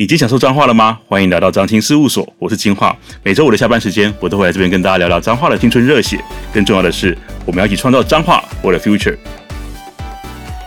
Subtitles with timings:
[0.00, 0.96] 你今天想说脏话了吗？
[1.08, 2.96] 欢迎来到张青事务所，我是金话。
[3.24, 6.22] 每周五的下班时间，我都会来这边跟大家聊聊脏话的青春热血。
[6.54, 9.16] 更重要的是，我们要一起创造脏话我的 future。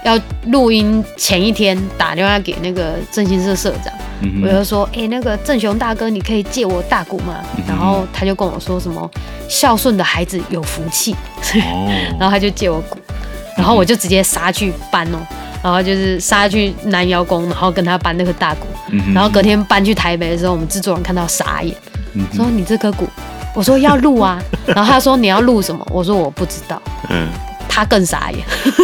[0.04, 9.10] 要录音前一天打电话给那个振兴社社长，嗯、我就说：“哎、欸，那个郑雄大哥，你可以借我大鼓吗？”嗯、然后他就跟我说什么
[9.48, 11.13] ：“孝顺的孩子有福气。
[11.13, 11.90] 哦”
[12.20, 13.00] 然后他就借我鼓，
[13.56, 15.20] 然后我就直接杀去搬哦。
[15.63, 21.75] 然后就是杀去南瑶宫，然后跟他搬那个大鼓，嗯、然后隔天搬去台北的时候，我们制作人看到傻眼，
[22.13, 23.07] 嗯、说：“你这颗鼓？”
[23.53, 24.41] 我说：“要录啊。
[24.66, 27.27] ”然后他说：“你要录什么？”我说：“我不知道。”嗯，
[27.67, 28.39] 他更傻眼。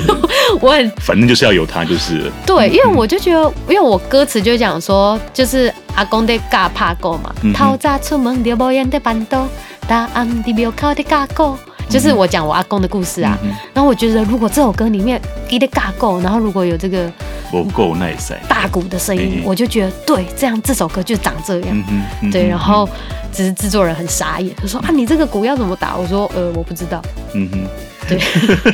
[0.62, 2.32] 我很反正就是要有他就是了。
[2.46, 9.48] 对，因为我就觉得，因为我歌词就讲说，就是阿公的嘎帕狗嘛，透早出门就无烟的板凳，
[9.88, 11.58] 答案的庙口的嘎狗。
[11.90, 13.38] 就是我讲我阿公的故事啊，
[13.74, 17.12] 然后我觉得如果这首歌里面给的嘎够，然后如果有这个
[17.50, 21.84] 不够耐塞大鼓的声音，我就觉得对，这样这首歌就长这样。
[22.32, 22.88] 对，然后
[23.32, 25.96] 只是制作人很傻眼，他说啊，你这个鼓要怎么打？
[25.96, 27.02] 我说呃，我不知道。
[27.34, 27.68] 嗯哼，
[28.08, 28.20] 对，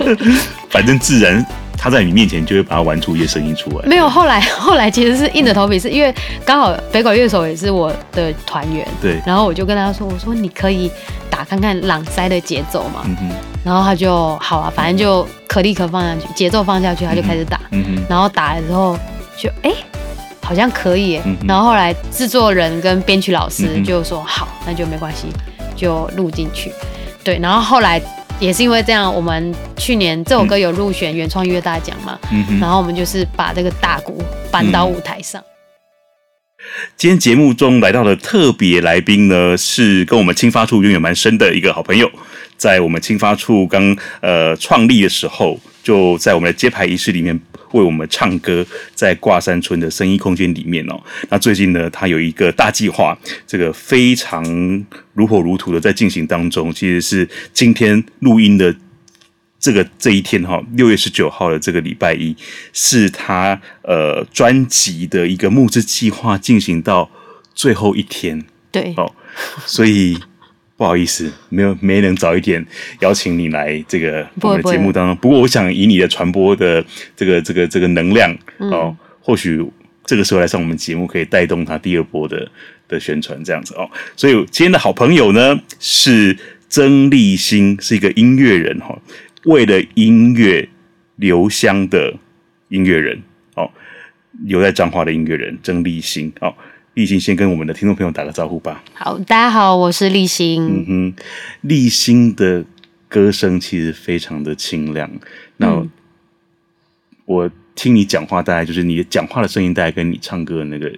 [0.69, 1.45] 反正自然。
[1.75, 3.86] 他在你面前就会把它玩出一些声音出来。
[3.86, 8.88] 没有，后来后来其实是硬着头皮，是因为刚好北管乐手也是我的团员。
[9.02, 9.22] 对。
[9.25, 10.89] 然后我就跟他说：“我说你可以
[11.34, 13.02] 打看看朗塞的节奏嘛。
[13.06, 13.31] 嗯。
[13.64, 17.59] 然后他就好啊，反正就可立可放下去，节奏放下去，他就开始打。
[17.72, 18.06] 嗯。
[18.08, 18.98] 然后打了之后
[19.36, 19.75] 就哎、欸，
[20.44, 21.20] 好像可以。
[21.25, 21.36] 嗯。
[21.48, 25.28] 然后后来制作人跟编曲老师就说：“好，那就没关系，
[25.75, 26.72] 就录进去。”
[27.23, 27.40] 对。
[27.40, 28.00] 然后后来。
[28.40, 35.42] 也是因为这样，我们去年这首歌有入选原创音乐大奖嘛，嗯、然后我们就是把这个大鼓搬到舞台上。
[36.97, 42.09] 今天节目中来到的特别来宾呢，是跟我们青发处渊源蛮深的一个好朋友，
[42.57, 47.39] 在我们青发处刚呃创立的时候，就在我们的揭牌仪式里面。
[47.73, 48.63] 为我们唱歌，
[48.94, 51.01] 在挂山村的声音空间里面哦。
[51.29, 56.71] 那最近呢，他有一个大计划，这个非常如火如荼的在进行当中。
[56.71, 58.71] 其实是今天录音的
[59.63, 62.35] 这个这一天哈，六月十九号的这个礼拜一，
[62.74, 67.09] 是他呃专辑的一个募资计划进行到
[67.56, 68.44] 最后一天。
[68.69, 69.09] 对，哦，
[69.66, 70.18] 所以。
[70.75, 72.66] 不好意思，没有没能早一点
[73.00, 75.16] 邀请你来这个我们的节目当中。
[75.18, 76.84] 不，过，我想以你的传播的
[77.16, 79.63] 这个这个这个能量哦，嗯、或许
[80.03, 82.51] 这个时候来上我们节目，可以带动他第二波的
[82.90, 83.90] 的宣传这样子哦。
[84.18, 86.35] 所以今天的好朋友呢是
[86.68, 89.00] 曾立新，是一个音乐人哈，
[89.46, 90.68] 为了音乐
[91.18, 92.14] 留香的
[92.70, 93.22] 音乐人
[93.56, 93.70] 哦，
[94.46, 96.54] 留在彰化的音乐人曾立新哦。
[96.94, 98.84] 立新先跟我们的听众朋友打个招呼吧。
[98.94, 100.64] 好，大家好，我是立新。
[100.64, 101.14] 嗯哼，
[101.62, 102.64] 立新的
[103.08, 105.09] 歌声其实非常的清亮。
[105.58, 105.90] 那、嗯、
[107.25, 110.92] 我听你讲话，大概就是你的讲话的声音，大概跟你唱歌的那个。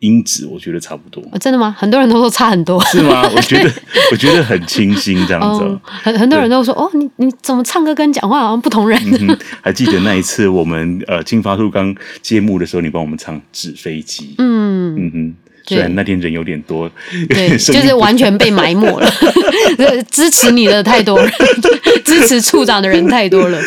[0.00, 1.74] 音质我觉得差不多，真的吗？
[1.78, 3.22] 很多人都说差很多，是吗？
[3.34, 3.72] 我觉得
[4.12, 8.98] 我觉得很清新这样子，很很多人都说哦，你你怎么唱歌跟讲话好像不同人？
[9.62, 15.34] 还记得那一次我们呃金发处刚揭幕的时候，你帮我们唱纸飞机，嗯嗯哼，
[15.66, 16.90] 虽然那天人有点多，
[17.30, 19.10] 对， 就是完全被埋没了，
[20.10, 21.30] 支持你的太多了，
[22.04, 23.58] 支持处长的人太多了。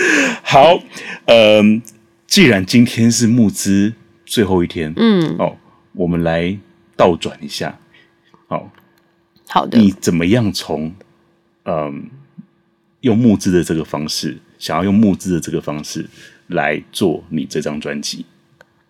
[0.43, 0.79] 好，
[1.25, 1.81] 嗯，
[2.27, 3.93] 既然今天是募资
[4.25, 5.55] 最后一天，嗯哦。
[5.99, 6.57] 我们来
[6.95, 7.77] 倒转一下，
[8.47, 8.71] 好，
[9.49, 9.77] 好的。
[9.77, 10.93] 你怎么样从
[11.65, 12.09] 嗯
[13.01, 16.09] 用募资的这个方式，想要用募资的这个方式
[16.47, 18.25] 来做你这张专辑？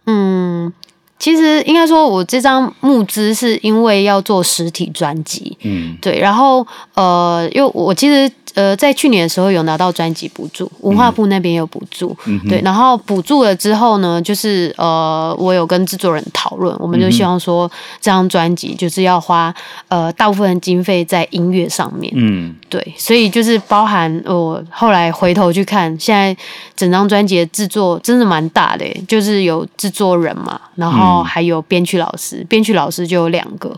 [0.06, 0.72] 嗯，
[1.18, 6.20] 其实应该说，我这张募资是因为要做实体专辑，嗯，对。
[6.20, 8.32] 然后呃，因为我其实。
[8.56, 17.70] 呃，在去年的时候有拿到专辑补助，文化部那边有补助，嗯、对，然后补助了之后呢，就是呃，我有跟制作人讨论，我们就希望说
[18.02, 19.54] 这张专辑就是要花
[19.88, 26.36] 呃大部分经费在音乐上面，嗯，对，所以就是包含我、呃、后来回头去看，现在
[26.76, 33.76] 整张专辑的制作真的蛮大的，就是有制作人嘛，然后还有编曲老师，编曲老师就有两个，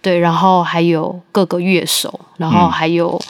[0.00, 3.20] 对，然后还有各个乐手，然后还有。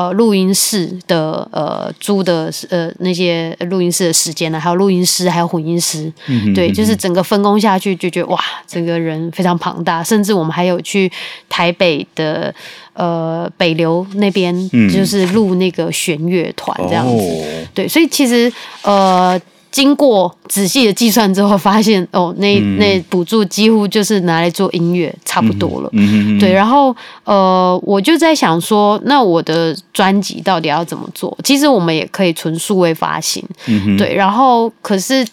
[0.00, 10.02] 呃，录音室的呃租的呃那些录音室的时间呢，还有录音师，还有混音师，嗯、对，就是整个分工下去，就觉得哇，整个人非常庞大。
[10.02, 11.10] 甚至我们还有去
[11.50, 12.54] 台北的
[12.94, 14.54] 呃北流那边，
[14.88, 17.22] 就是录那个弦乐团这样子。
[17.22, 18.50] 嗯、对，所以其实
[18.82, 19.38] 呃。
[19.70, 25.88] 经过仔细的计算之后，发现哦，那那补助几乎就是拿来做音乐，差不多了。
[25.92, 26.94] 嗯嗯嗯、对，然后
[27.24, 31.36] 呃，我就在想说，那我的专辑到底要怎么做？
[31.44, 33.44] 其实我们也可以纯数位发行。
[33.66, 35.26] 嗯、对，然后可是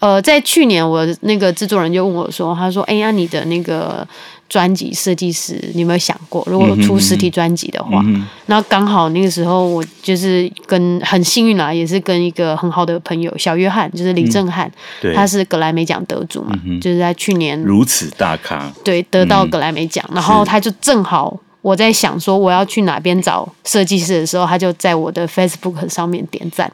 [0.00, 4.06] 呃，在去年我那个制作人就问我说，他说：“哎呀，你的那个。”
[4.48, 14.66] 专辑设计师，你有没有想过，如果出实体专辑的话，嗯、那刚好那个时候我就是跟很幸运啦，也是跟一个很好的朋友小约翰，就是李正翰，
[15.02, 26.72] 嗯、他是格莱美奖得主嘛，嗯、就是在去年如此大咖，对，得到格莱美奖，嗯、然后他就正好我在想说我要去哪边找设计师的时候，他就在我的 Facebook 上面点赞，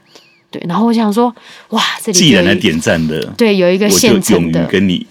[0.55, 1.35] 对，然后我想说
[1.71, 5.05] 哇，这里既然来点赞的，对，有一个现成的跟你。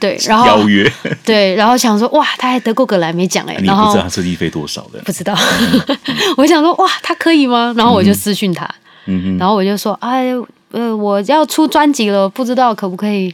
[0.00, 0.90] 对，然后邀约，
[1.24, 4.98] 对，然后想说哇，他还得过格莱美奖哎，你不知道他设计费多少的？
[5.04, 5.36] 不知道，
[6.38, 7.74] 我想说哇，他可以吗？
[7.76, 8.66] 然后我就私讯他，
[9.04, 10.32] 嗯哼，然后我就说哎，
[10.70, 13.32] 呃，我要出专辑了，不知道可不可以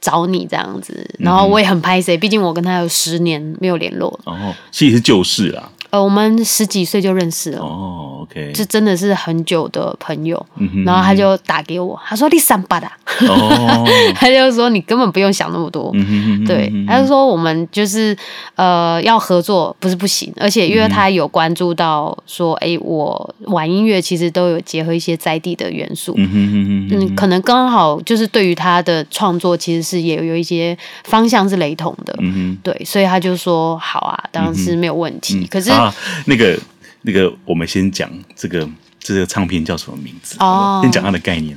[0.00, 1.08] 找你这样子？
[1.20, 5.70] 然后我也很拍谁，毕竟我跟他有十年没有联络，哦，其实是旧事啦。
[5.96, 10.44] 呃，我们十几岁就认识了哦，OK，这真的是很久的朋友。
[10.84, 12.86] 然后他就打给我，他说：“你三八的。”
[13.26, 15.90] 哦， 他就说：“你根本不用想那么多。
[15.94, 18.14] 嗯哼嗯哼”对，他就说：“我们就是
[18.56, 20.30] 呃要合作，不是不行。
[20.36, 26.12] 而且因为他有关注到说，哎、欸，我玩音乐其实都有结合一些在地的元素。
[26.18, 32.14] 嗯哼嗯哼嗯，可能刚好就是对于他的创作，其实是也有一些方向是雷同的。
[32.18, 35.36] 嗯哼，对，所以他就说：“好啊，当然是没有问题。
[35.36, 35.70] 嗯”可是。
[35.70, 35.85] 啊，
[36.26, 36.58] 那个
[37.02, 38.68] 那个，我们先讲这个
[38.98, 40.36] 这个唱片叫什么名字？
[40.40, 41.56] 哦，先讲它的概念。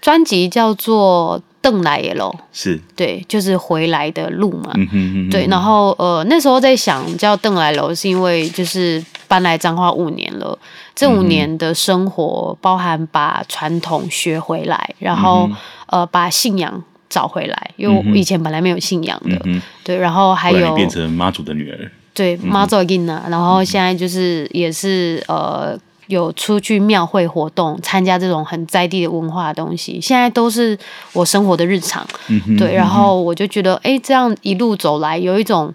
[0.00, 4.70] 专辑叫做《邓来的路》，是对，就是回来的路嘛。
[4.74, 10.58] 嗯哼嗯哼对，然后呃，那时候在想叫《邓来楼》，是因为就是搬来彰化五年了，
[10.94, 15.56] 这五年的生活，嗯、包含把传统学回来，然后、嗯、
[15.86, 19.34] 呃，把信仰找回来，因为我以前本来没有信仰的。
[19.44, 21.90] 嗯、哼对，然后还有变成妈祖的女儿。
[22.14, 25.76] 对，妈祖囡呢，然后现在就是也是呃
[26.06, 30.78] 有出去庙会活动，参加这种很在地的文化的东西，现在都是
[31.12, 32.06] 我生活的日常。
[32.28, 35.74] 嗯、哼对，然后我就觉得，哎，这样一路走来，有一种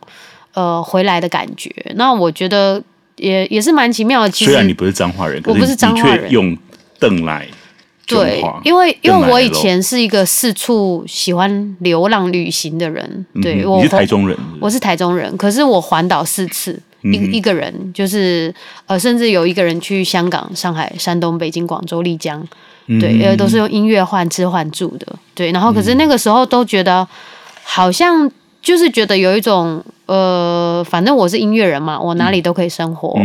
[0.53, 1.69] 呃回来的感觉。
[1.95, 2.81] 那我觉得
[3.17, 4.29] 也也是蛮奇妙的。
[4.29, 6.57] 其实虽然你不是彰化人，我不是彰化人，用
[6.97, 7.45] 邓来。
[8.09, 14.49] 对，因为因为我以前是一个四处喜欢流浪旅行的人，对我你是台中人是是？
[14.59, 16.73] 我是台中人，可是我环岛四次，
[17.03, 18.53] 一、嗯、一个人就是
[18.87, 22.45] 呃，甚至有一个人去香港、上海、山东、北京、广州、丽江，
[22.99, 27.07] 对，因为都是用音乐换吃换住的，对，然后可是那个时候都觉得
[27.63, 28.29] 好像
[28.61, 33.19] 就是觉得有一种呃，反正我是音乐人嘛，我哪里都可以生活。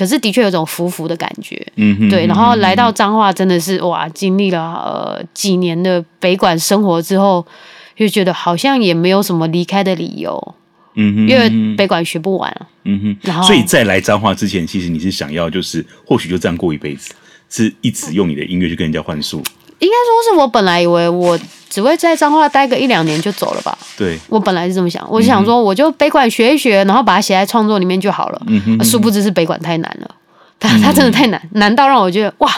[0.00, 2.26] 可是的确有种浮浮的感觉，嗯哼，对。
[2.26, 7.46] 然后来到彰化，真的是哇，经历了呃几年的北管生活之后，
[7.94, 10.54] 就觉得好像也没有什么离开的理由，
[10.94, 12.50] 嗯哼，因为北管学不完，
[12.84, 13.16] 嗯哼。
[13.20, 17.12] 然后，所以在来彰化之前，其实你是想要就是或许就这样过一辈子，
[17.50, 19.42] 是一直用你的音乐去跟人家换宿。
[19.80, 21.38] 应该说是我本来以为我
[21.68, 23.76] 只会在彰化待个一两年就走了吧。
[23.96, 28.42] 对，我本来是这么想，我就想说我就北管学一学，然后把它写在创作里面就好了。
[28.46, 30.14] 嗯哼，殊不知是北管太难了，
[30.58, 32.50] 它它真的太难，难到让我觉得哇，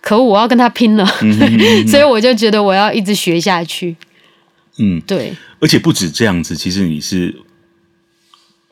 [0.00, 1.04] 可恶，我要跟他拼了。
[1.86, 3.96] 所以我就觉得我要一直学下去。
[4.78, 5.34] 嗯，对。
[5.60, 7.34] 而且不止这样子，其实你是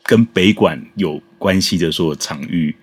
[0.03, 2.75] 跟北管有关系的所有场域。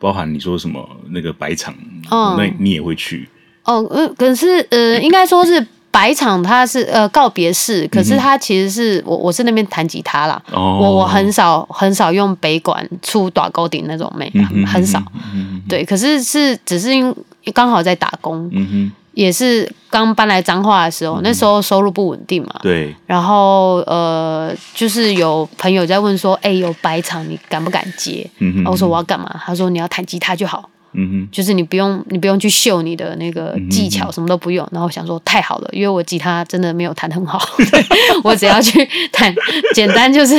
[0.00, 1.74] 包含你说什么那个白场，
[2.08, 3.28] 嗯、那你也会去
[3.68, 3.86] 哦。
[3.90, 10.42] 呃，可是呃，应该说是白场，它是呃告别式，可是它其实是我我是那边弹吉他啦。
[10.50, 14.32] 哦，我我很少很少用北管出打勾顶那种妹，
[14.66, 14.98] 很少。
[15.34, 17.14] 嗯、哼对，可是是只是因为
[17.52, 18.48] 刚好在打工。
[18.52, 18.92] 嗯哼。
[19.14, 22.54] 也是刚搬来彰化的时候，嗯、那时候收入不稳定嘛。
[22.62, 22.94] 对。
[23.04, 28.70] 然后呃，就是有朋友在问说：“哎、欸，有白场，你敢不敢接？”嗯哼。
[28.70, 31.28] 我说：“我要干嘛？”他说：“你要弹吉他就好。”嗯哼。
[31.30, 34.66] 就是你不用，你不用去秀你的那个技巧，什么都不用。
[34.72, 37.40] 然后想说太好了，因为我吉他真的没有弹很好，
[38.24, 39.34] 我只要去弹
[39.74, 40.34] 简单就是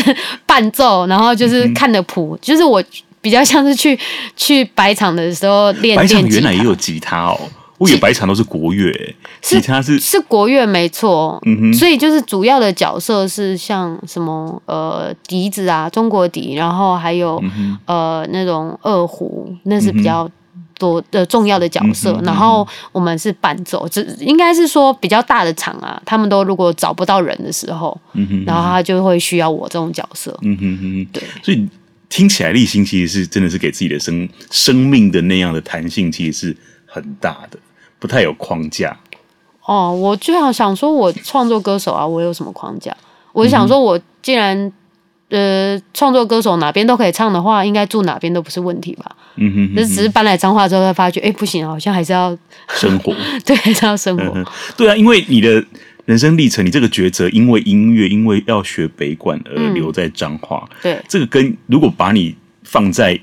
[0.45, 2.83] 伴奏，然后就是看的谱，就是我
[3.21, 3.97] 比较像是去
[4.35, 5.95] 去白场的时候练。
[5.97, 7.39] 白场原来也有吉他哦。
[7.77, 20.29] 我以为白场都是国乐，欸，吉他是是国乐没错，嗯哼，所以就是主要的角色是像什么呃笛子啊，中国笛，然后还有、嗯、呃那种二胡，那是比较
[20.79, 22.19] 多的重要的角色。
[22.23, 31.67] 然后我们是伴奏，这应该是说比较大的场啊，他们都如果找不到人的时候，嗯，然后他就会需要我这种角色，嗯哼哼，对，所以
[32.09, 36.57] 听起来立新其实是真的是给自己的生生命的那样的弹性，其实是
[36.87, 37.59] 很大的。
[37.99, 38.97] 不太有框架
[39.65, 42.95] 哦，我就想想说，我创作歌手啊，我有什么框架？
[43.33, 44.71] 我就想说，我既然
[45.29, 49.15] 呃创作歌手哪边都可以唱的话，应该住哪边都不是问题吧？
[49.35, 52.37] 嗯哼，就只是搬来彰化之后，才发觉，哎，不行，好像还是要
[52.69, 54.33] 生活， 对，还是要生活。
[54.35, 54.45] 嗯。
[54.75, 55.63] 对啊，因为你的
[56.05, 60.67] 人生历程，你这个抉择，因为音乐，因为要学北管而留在彰化。
[60.71, 60.77] 嗯。
[60.83, 63.17] 对，这个跟如果把你放在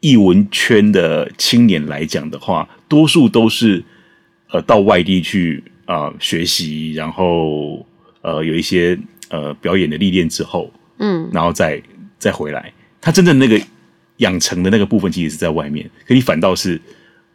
[0.00, 3.82] 艺文圈的青年来讲的话，多数都是
[4.50, 7.86] 呃到外地去啊、呃、学习，然后
[8.20, 8.98] 呃有一些
[9.30, 11.82] 呃表演的历练之后，嗯，然后再
[12.18, 12.72] 再回来。
[13.00, 13.60] 他真正那个
[14.18, 16.80] 养成的那个部分，其实是在外面，可你反倒是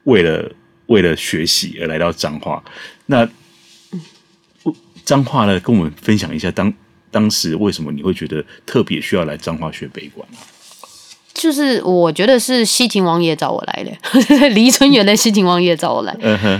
[0.05, 0.51] 为了
[0.87, 2.63] 为了学习而来到彰化。
[3.05, 3.27] 那
[5.05, 6.73] 彰化呢，跟我们分享一下当
[7.11, 10.27] 当时为什么你会觉得特别需要来彰化学北管？
[11.33, 16.13] 就是我觉得是西秦王爷找我来的，黎春元的西秦王爷找我来，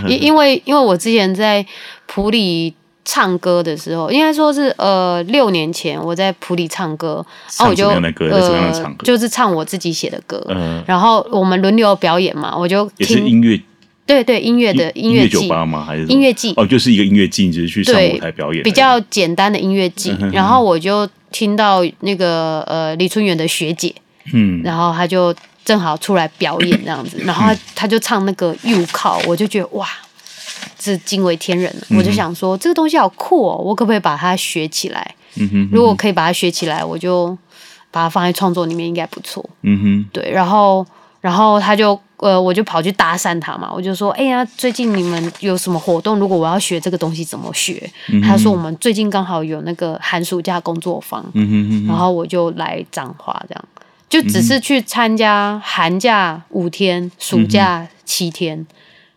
[0.07, 1.65] 因因为因为我之前在
[2.05, 2.73] 普里
[3.11, 7.25] 唱歌的时候，应该说是呃六年前我在埔里唱歌，
[7.57, 10.39] 然后我就呃就是唱我自己写的歌，
[10.85, 13.59] 然后我们轮流表演嘛，我就也是音乐，
[14.05, 15.83] 对对音乐的音乐酒吧吗？
[15.83, 16.53] 还是音乐季？
[16.55, 23.91] 哦，就是一个音乐季，就是去上舞台表演，比较简单的音乐季，然后我就听到那个呃李春远的学姐。
[24.31, 25.33] 嗯，然后她就
[25.65, 29.87] 正好出来表演这样子，然后他他就唱那个又靠，我就觉得哇，
[30.79, 31.97] 这惊为天人了。
[31.97, 35.15] 我就想说这个东西好酷哦，我可不可以把它学起来？
[35.35, 37.37] 嗯哼，如果可以把它学起来，我就
[37.91, 39.47] 把它放在创作里面，应该不错。
[39.61, 40.31] 嗯哼，对。
[40.31, 40.83] 然后
[41.21, 46.17] 然后他就呃，我就跑去搭讪他嘛，我就说，哎呀，最近你们有什么活动？
[46.17, 47.89] 如果我要学这个东西，怎么学？
[48.23, 51.23] 他说我们最近刚好有那个寒暑假工作坊。
[51.33, 53.63] 嗯哼，然后我就来彰化这样。
[54.09, 58.67] 就只是去参加寒假五天，暑假七天，嗯、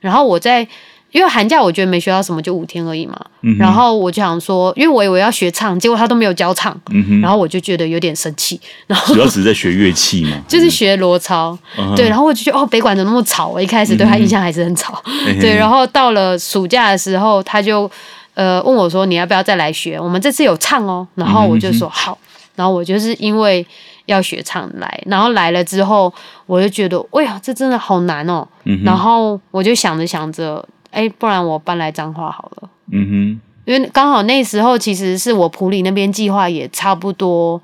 [0.01, 0.69] 然后我在
[1.13, 3.15] 因为寒假我觉得没学到什么，就五天而已嘛。
[3.43, 8.61] 嗯、然后我就想说，因为我以为要学唱，结果他都没有教唱，嗯、然后我就觉得有点生气。
[8.87, 11.57] 然后主要只是在学乐器嘛， 就是学罗操。
[11.79, 13.49] 嗯、对，然后我就觉得哦，北管怎么那么吵？
[13.49, 15.01] 我一开始对他印象还是很吵。
[15.05, 17.91] 嗯、对，然后到了暑假的时候，他就
[18.35, 20.01] 呃问我说：“你要不要再来学？
[20.01, 22.17] 我们这次有唱哦。”然后我就说：“好。”
[22.57, 23.65] 然后我就是因为。
[24.07, 26.13] 要学唱来，然后来了之后，
[26.45, 28.45] 我就觉得，哎呀，这真的好难哦。
[28.65, 32.71] 嗯、然后我就想着想着，哎，不然我搬来彰化好了。
[32.93, 37.61] 嗯哼，因为刚好那时候其实是我普里那边计划也差不多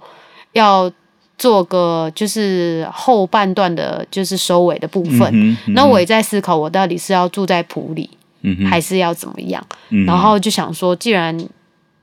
[0.52, 0.90] 要
[1.37, 5.28] 做个就是后半段的，就是收尾的部分。
[5.32, 8.11] 嗯嗯、那我也在思考，我到底是要住在普里，
[8.42, 9.64] 嗯、还是要怎么样？
[9.90, 11.38] 嗯、然后就想说，既然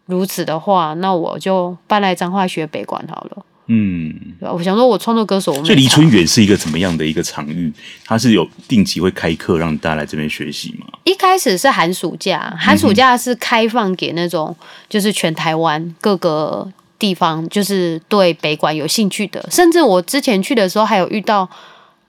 [0.06, 3.46] 如此的话，那我就搬来彰化学北管好了。
[3.68, 7.72] 嗯，我想说，我创作歌手，所以黎春远是一个怎么样的一个场域？
[8.06, 10.86] 他是有定期会开课让大家来这边学习吗？
[11.04, 14.56] 一开始是寒暑假，寒暑假是开放给那种
[14.88, 21.50] 就是全台湾各个地方，就是对北管有兴趣的，甚至我之前去的时候还有遇到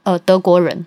[0.02, 0.84] 呃德国人。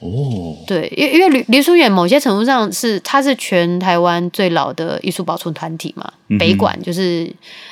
[0.00, 7.28] 哦，对，因因为黎黎春元某些程度上是他是全台湾最老的艺术保存团体嘛，嗯、北馆就是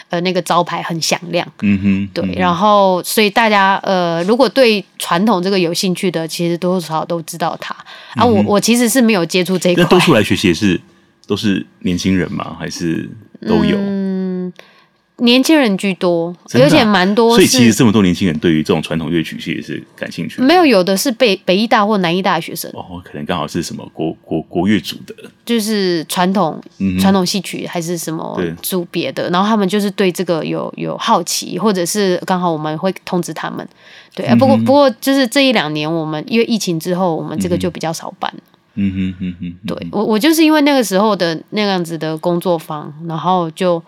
[0.08, 7.72] 呃那个招牌很响亮，嗯哼，对，嗯、然后所以大家呃如果对传统这个有兴趣的，其实多多少少都知道他、
[8.16, 8.24] 啊。
[8.24, 10.80] 我我其实是没有接触这一块，那多数来学习也是
[11.28, 12.56] 都是年轻人吗？
[12.58, 13.08] 还是
[13.46, 13.78] 都有？
[15.18, 17.30] 嗯年轻人居多，啊、而且蛮多。
[17.30, 20.42] 所以其实这么多年轻人对于这种传统乐曲其实是感兴趣。
[20.42, 22.70] 没有，有的是北北艺大或南艺大的学生。
[22.74, 25.14] 哦，可能刚好是什么国国国乐组的，
[25.46, 26.60] 就是传统
[27.00, 33.66] 传统戏曲还是什么组别的，对然后他们就是对这个有有好奇，或者是刚好我们会通知他们。
[34.14, 38.30] 对，不过不过就是这一两年我们因为疫情之后，我们这个就比较少办。
[38.74, 43.82] 嗯哼嗯哼，对我我就是因为那个时候的那样子的工作坊，然后就。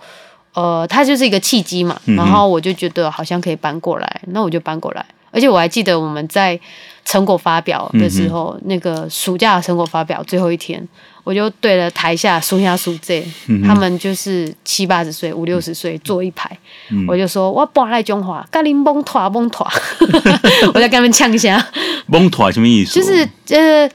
[0.59, 5.07] 呃，它就是一个契机嘛，然后我就觉得好像可以搬过来，嗯、那我就搬过来。
[5.31, 6.59] 而且我还记得我们在
[7.05, 10.83] 成果发表的时候，嗯、那个暑假成果发表最后一天，
[11.23, 16.51] 我就对着台下书下书这，嗯、他们就是七八十岁、五六十岁坐一排，
[16.91, 19.65] 嗯、我就说我搬来中华，咖喱蒙托蒙托，
[20.75, 21.65] 我再跟他们呛一下。
[22.07, 22.99] 蒙托什么意思？
[22.99, 23.89] 就是呃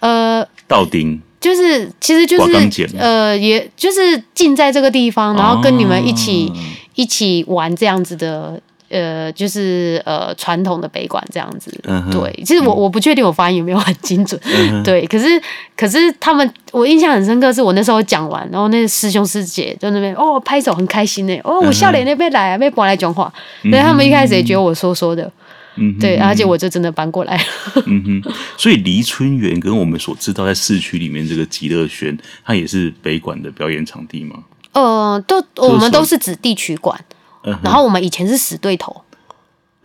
[0.00, 1.22] 呃，道丁。
[1.40, 6.56] 就是，其实就是，呃，也就是进在这个地方，然后跟你们一起、哦、
[6.96, 11.72] 一起玩这样子的，呃，就是呃传统的北管这样子。
[12.12, 14.38] 对，其实我我不确定我发音有没有很精准，
[14.84, 15.40] 对，可是
[15.74, 23.32] 可是他们，我印象很深刻，是我那时候讲完，然后那个师兄师姐在那边哦拍手很开心呢，哦我笑脸那边来啊，被搬来讲话，
[23.62, 23.86] 所以、嗯、哼。
[23.86, 25.32] 他们一开始也觉得我说说的。
[25.80, 27.42] 嗯，对，而且我就真的搬过来了。
[27.86, 34.44] 嗯哼，所以黎春园跟我们所知道在市区里面这个极乐轩，它也是北馆的表演场地吗？
[34.72, 37.02] 呃，都我们都是指地区馆，
[37.44, 39.02] 嗯，然后我们以前是死对头。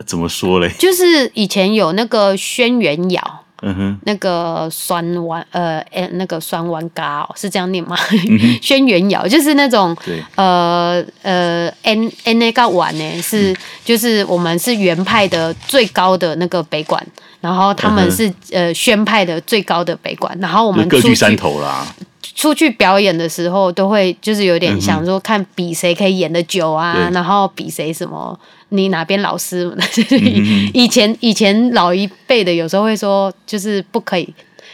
[0.04, 0.70] 怎么说嘞？
[0.78, 3.45] 就是以前有那个轩辕窑。
[3.68, 7.96] 嗯哼，那个酸丸呃，哎，那个酸丸嘎哦，是这样念吗？
[8.62, 9.96] 轩辕窑就是那种
[10.36, 13.52] 呃呃，N N 那个丸呢是
[13.84, 17.04] 就是我们是原派的最高的那个北馆，
[17.40, 21.84] 然后他们是呃宣派的最高的北馆，然后我们各据山头啦。
[22.36, 28.38] 出去表演的时候都会就是有点想说看比谁可以演的久啊，然后比谁什么。
[28.70, 29.70] 你哪边老师？
[30.72, 34.28] 以前以前老一辈的有时候会说，就是不可以。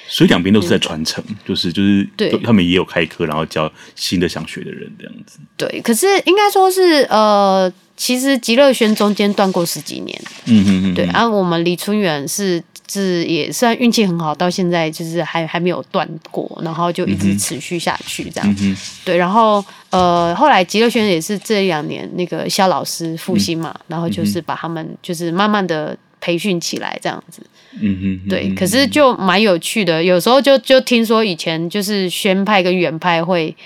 [0.08, 5.38] 所以两边都是在传承，嗯，就是就是，对，他们也有开课，然后教新的想学的人这样子。
[5.56, 10.22] 对，可是应该说是呃，其实极乐轩中间断过十几年。
[10.46, 10.94] 嗯嗯嗯。
[10.94, 12.62] 对，然后我们李春远是。
[12.92, 18.66] 是也算运气很好，到现在就是还还没有断过，然后就一直持续下去这样子。
[18.66, 27.42] 嗯、对，然后呃，后来极乐轩也是这两年那个肖老师复兴嘛、嗯，然后就是把他们就是慢慢的培训起来这样子。
[27.80, 33.56] 嗯哼，对，可是就蛮有趣的，有时候就就听说以前就是宣派跟原派会。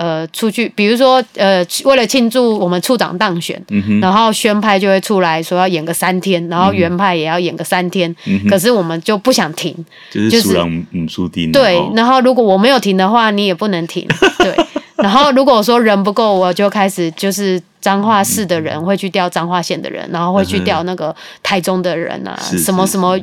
[0.00, 9.76] 呃，出去，比如说，呃，为了庆祝我们处长当选，嗯、然后宣派就会出来说要演个三天，然后原派也要演个三天，嗯、可是我们就不想停，
[10.10, 11.52] 就是输人唔输阵。
[11.52, 14.08] 对，然后如果我没有停的话，你也不能停。
[14.38, 14.56] 对，
[14.96, 23.18] 然后如果说人不够，我就开始就是彰化市的人会去调彰化县的人，然后会去调那个台中的人啊，嗯、什么什么。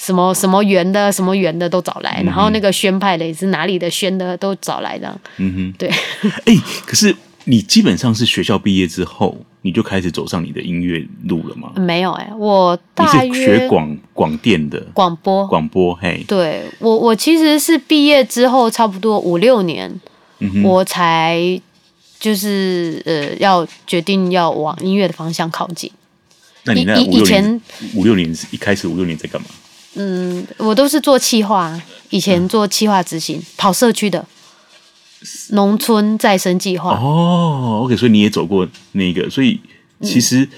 [0.00, 5.14] 什么什么圆的，什么圆的都找来，嗯、然后那个宣派的也是哪里的宣的都找来的。
[5.36, 5.90] 嗯哼，对。
[6.46, 7.14] 哎、欸，可是
[7.44, 11.72] 你基本上是学校毕业之后，你就开始走上你的音乐路了吗？
[11.76, 15.94] 没有哎、欸，我大是学广广电的广播广播。
[15.96, 19.94] 嘿，对我我其实是毕业之后差不多五六年、
[20.38, 21.60] 嗯，我才
[22.20, 25.90] 就是呃要决定要往音乐的方向靠近。
[26.64, 27.60] 那你那五六年
[27.94, 29.48] 五六年一开始五六年在干嘛？
[29.94, 34.24] 嗯，我都是做企划，以前做企划执行，嗯、跑社区的
[35.50, 36.92] 农村再生计划。
[36.92, 39.58] 哦，OK，所以你也走过那个，所以
[40.02, 40.48] 其实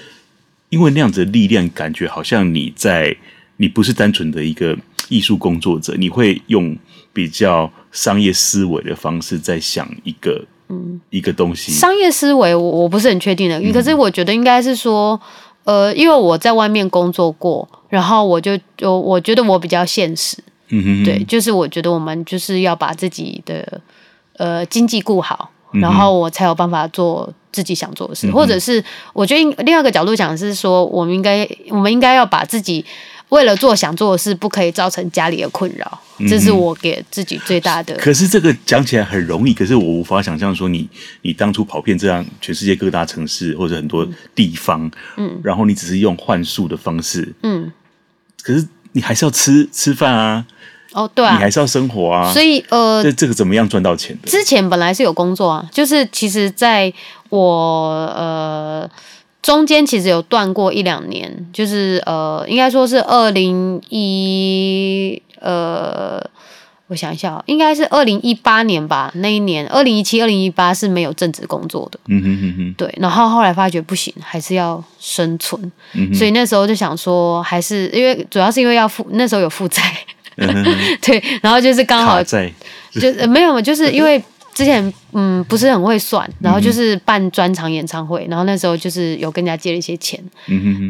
[0.69, 3.15] 因为那样子的力量，感觉好像你在，
[3.57, 4.77] 你不是单纯的一个
[5.09, 6.77] 艺术工作者，你会用
[7.11, 11.71] 比较商业思维的方式在想一个，嗯，一个东西。
[11.71, 15.19] 商业思维，我我不是很确定的，可是我觉得应该是说。
[15.65, 20.35] 呃，因为我在外面工作过，然后我就就我觉得我比较现实，
[20.67, 23.81] 嗯哼，对，就是我觉得我们就是要把自己的
[24.35, 32.83] 呃经济顾好，然后我才有办法做自己想做的事，嗯、或者是我觉得另外一个角度讲是说，我们应该我们应该要把自己。
[33.33, 37.95] 为了做想做的事，不可以造成家里的困扰，这是我给自己最大的。
[37.95, 40.87] 嗯、可是这个讲起来很容易，可是我无法想象说你
[41.23, 47.71] 你当初跑遍这样全世界各大城市或者很多地方，嗯，然后你只是用幻术的方式，嗯，
[48.43, 50.45] 可是你还是要吃吃饭啊，
[50.91, 54.29] 哦，对啊，你还是要生活啊，所以呃，这这个怎么样赚到钱的？
[54.29, 56.93] 之前本来是有工作啊，就是其实在
[57.29, 57.39] 我
[58.15, 58.87] 呃。
[59.43, 66.17] 中间其实有断过一两年，就是呃，应该说是二零一呃，
[66.87, 69.11] 我想一下，应该是二零一八年吧。
[69.15, 71.99] 那一年，二零一七、二零一八是没有正职工作的。
[72.07, 72.73] 嗯哼哼哼。
[72.77, 75.61] 对，然后后来发觉不行，还是要生存。
[75.93, 76.13] 嗯。
[76.13, 79.83] 所以那时候就想说，还是因为主要是因为要负，那时候有负债。
[81.03, 82.49] 对，然后就是刚好在，
[82.93, 84.23] 就没有，就是因为。
[84.53, 90.23] 之前嗯不是很会算，然后就是办专场演唱会，然后那时候就是有跟人家借了一些钱，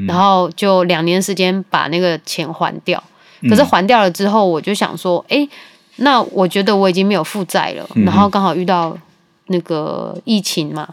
[0.07, 3.01] 然后就两年时间把那个钱还掉。
[3.49, 5.45] 可是还掉了之后，我就想说，哎，
[5.97, 8.97] 那我觉得我已经没有负债了，然后刚好遇到
[9.47, 10.87] 那个疫情嘛，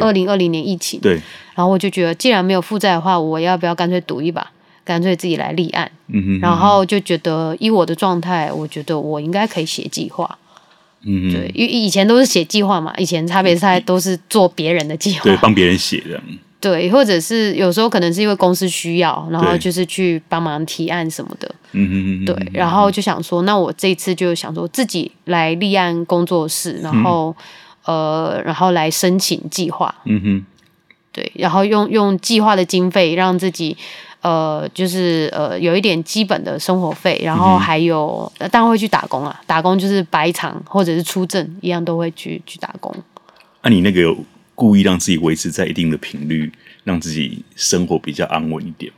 [0.00, 1.20] 二零二零年疫情，对。
[1.54, 4.48] 然后我就觉得既然没有负债的话，我要不要干脆赌一把，
[4.84, 5.90] 干脆自己来立案，
[6.40, 10.38] 然后就觉得以我的状态，我觉得我应该可以写计划。
[11.06, 16.20] 嗯，对，因为以前都是写计划嘛，以前差别赛都是做别人的计划，对，帮别人写的。
[16.58, 21.54] 对，或者是有时候可能是因为公司需要，然后就是去帮忙提案什么的。
[21.72, 27.36] 嗯哼嗯对，然后就想说，那我这一次就想说自己来立案工作室，然后、
[27.84, 29.94] 嗯、呃，然后来申请计划。
[30.06, 30.44] 嗯哼，
[31.12, 33.76] 对，然后用用计划的经费让自己。
[34.26, 39.40] 呃，就是呃，有一点基本的生活费，然后还有，嗯、当然会去打工啊。
[39.46, 42.92] 打工就是白场或者是出证，一样都会去去打工。
[43.62, 44.16] 那、啊、你那个有
[44.56, 46.50] 故意让自己维持在一定的频率，
[46.82, 48.90] 让自己生活比较安稳一点，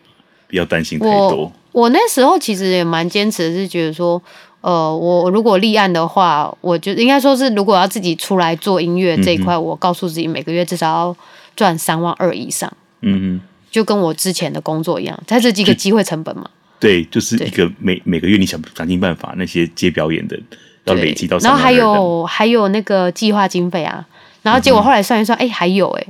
[0.49, 1.37] 不要担心太多。
[1.37, 4.23] 我，我那时候其实也蛮坚持的，是觉得说，
[4.63, 11.17] 呃，我如果立案的话，我就应该说是，如果要自己出来做音乐这一块，嗯、我告诉自己每个月至少要
[11.55, 12.73] 赚三万二以上。
[13.03, 16.49] 嗯哼，就跟我之前的工作一样，它是一个机会成本嘛。
[16.81, 20.39] 对，就是一个每每个月你想想尽办法那些接表演的
[20.85, 24.07] 要累积到，然后还有还有那个计划经费啊，
[24.43, 26.07] 然后结果后来算一算，哎、嗯，还有哎，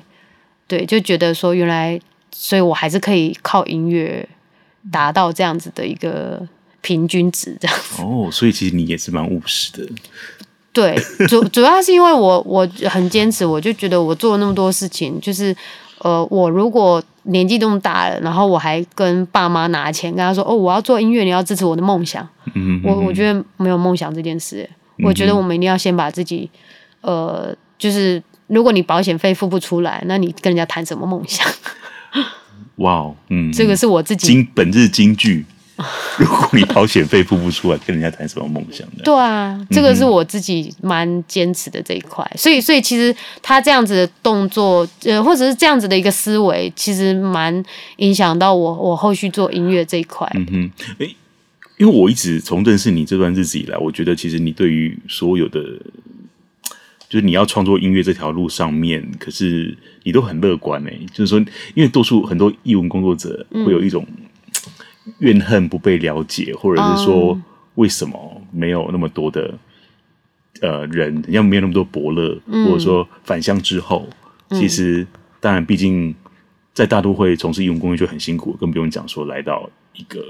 [0.66, 1.98] 对，就觉得说原来，
[2.30, 4.28] 所以我还是可以靠音乐
[4.92, 6.46] 达到这样子的一个
[6.82, 8.02] 平均值，这样子。
[8.02, 9.88] 哦，所以其实你也是蛮务实的。
[10.70, 10.94] 对，
[11.26, 15.56] 主 主要是因为我我很坚持，我就觉得我做了那么多事情，就是
[16.00, 22.26] 呃，我如果年纪这么大了，然后我还跟爸妈拿钱跟他说：“哦，我要做音乐，你要支持我的梦想。
[22.46, 26.48] 嗯哼嗯哼”我我觉得没有梦想这件事，嗯、我觉得我们一定要先把自己，
[27.00, 31.46] 呃，就是如果你保险费付不出来，那你跟人家谈什么梦想？
[32.76, 35.44] 哇，嗯，这个是我自己金本日金句。
[36.18, 39.02] 如果你保险费付不出来，跟人家谈什么梦想呢？
[39.04, 42.28] 对啊，这个是我自己蛮坚持的这一块。
[42.36, 47.62] 所以，所以其实他这样子的动作，呃，或者是这样子的一个思维，其实蛮
[47.98, 50.28] 影响到我，我后续做音乐这一块。
[50.34, 51.14] 嗯哼，诶，
[51.76, 55.62] 因为我一直从认识你这段日子以来，我觉得其实你对于所有的，
[57.08, 61.06] 就是你要创作音乐这条路上面，可是你都很乐观诶。
[61.12, 61.38] 就是说，
[61.74, 64.04] 因为多数很多艺文工作者会有一种。
[65.18, 67.40] 怨恨不被了解，或者是说
[67.74, 69.54] 为什么没有那么多的
[70.60, 74.06] 呃人，要没有那么多伯乐，嗯、或者说返乡之后，
[74.50, 75.06] 其实
[75.40, 76.14] 当然，毕竟
[76.74, 80.24] 在大都会从事艺文工作就很辛苦，更不用讲说来到一个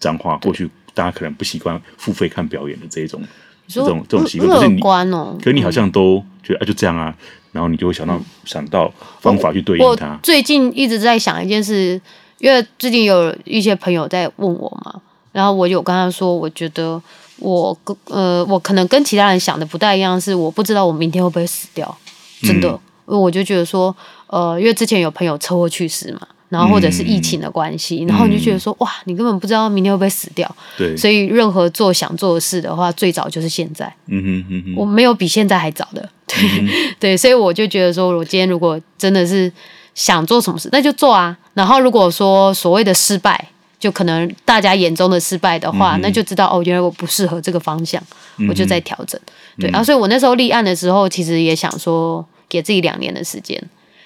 [0.00, 3.20] 彰化，过去大家可能不习惯付费看表演的这种
[3.66, 7.14] 这种这种习惯，可是你，可是你好像都觉得啊就这样啊，
[7.52, 10.18] 然后你就会想到想到方法去对应它。
[10.22, 12.00] 最近一直在想一件事。
[12.44, 15.00] 因为最近有一些朋友在问我嘛，
[15.32, 17.00] 然后我有跟他说，我觉得
[17.38, 21.96] 我跟呃，我可能跟其他人想的不太一样，是我不知道我明天会不会死掉，
[22.42, 22.68] 真的，
[23.06, 36.68] 嗯、我就觉得说，呃，因为之前有朋友车祸去世嘛，然后或者是疫情的关系，嗯、然后你就觉得说，哇，你根本不知道明天会不会死掉，对，所以任何做想做的事的话，最早就是现在，嗯哼嗯哼，我没有比现在还早的，对、嗯、
[37.00, 39.50] 对，所以我就觉得说，我今天如果真的是。
[39.94, 41.36] 想做什么事，那就做啊。
[41.54, 48.02] 然后如果说所谓的失败，就可能大家眼中的失败的话，嗯、那就知道哦，原来我不适合这个方向，
[48.38, 49.20] 嗯、我就在调整。
[49.58, 53.62] 对，然后、嗯啊、所以我那时候立案的时候，其实也想说，给自己两年的时间，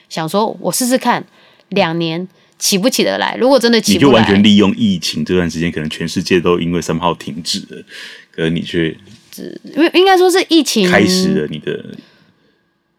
[0.08, 1.24] 想说我试试看，
[1.68, 2.26] 两年
[2.58, 3.36] 起不起得来。
[3.40, 7.82] 如果真的起不来，你就完全利用疫情这段时间，可能全世界都因为三号停止了，
[8.30, 8.94] 可是你却，
[9.74, 11.82] 因为应该说是疫情开始了你的。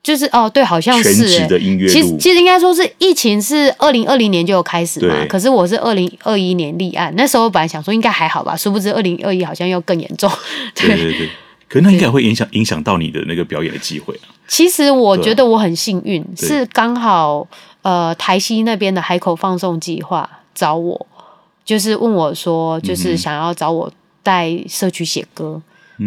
[0.10, 1.88] 就是哦，对，好像是全职的音乐。
[1.88, 10.28] 其实其实应该说是疫情是二零二零年就有开始嘛，可是我是二零二一年立案，那时候本来想说应该还好吧，殊不知二零二一好像又更严重。
[10.74, 11.30] 对， 对对对，
[11.68, 14.34] 可那应该会影响影响到你的那个表演的机会啊。
[14.48, 17.48] 其实我觉得我很幸运，是刚好
[17.84, 21.06] 呃台西那边的海口放送计划找我，
[21.64, 23.92] 就是问我说，就是想要找我
[24.24, 25.62] 带社区写歌。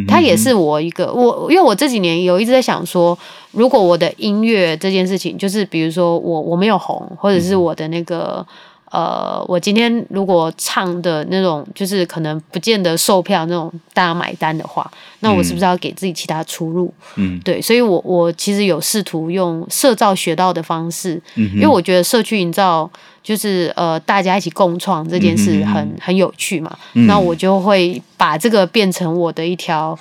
[0.08, 3.18] 他也是我一个我，因为我这几年有一直在想说，
[3.52, 8.46] 如果我的音乐这件事情，就是比如说我我没有红，或者是我的那个
[8.92, 14.88] 呃，我今天如果唱的那种，就是可能不见得售票那种大家买单的话，
[15.20, 16.92] 那我是不是要给自己其他出路？
[17.16, 22.88] 嗯，对，所以我我其实有试图用社造学到的方式，因为我觉得社区营造。
[23.22, 26.76] 就是呃，大家一起共创这件事很、嗯、很有趣嘛，
[27.06, 29.96] 那、嗯、我就会把这个变成我的一条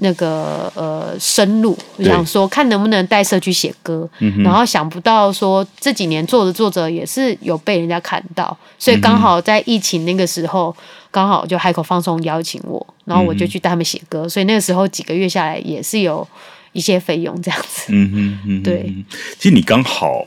[0.00, 10.74] 那个呃深入，我想说看能不能带社区写歌，嗯、然后想不到说这几年做着做着也是有被人家看到，所以刚好在疫情那个时候，
[11.10, 16.26] 刚好就海口放松邀请我，然后我就去带他们写歌，所以那个时候几个月下来也是有
[16.72, 18.94] 一些费用这样子，嗯哼，嗯哼对，
[19.38, 20.26] 其实你刚好。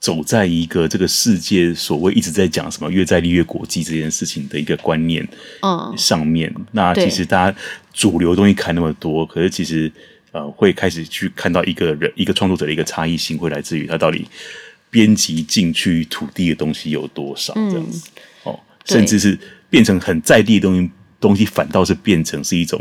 [0.00, 5.26] 走在一个这个世界所谓一直在讲什么越在地越国际这件事情的一个观念
[5.62, 5.92] 嗯。
[5.96, 7.58] 上面，嗯、那其实大家
[7.92, 9.90] 主流东西看那么多，可是其实
[10.30, 14.24] 呃会开始去看到一个人一个创作者的一个差异性，会来自于他到底
[14.88, 18.08] 编辑进去土地的东西有多少这样子、
[18.44, 19.36] 嗯、哦，甚至是
[19.68, 22.80] 变成很在地的东西，东西反倒是变成是一种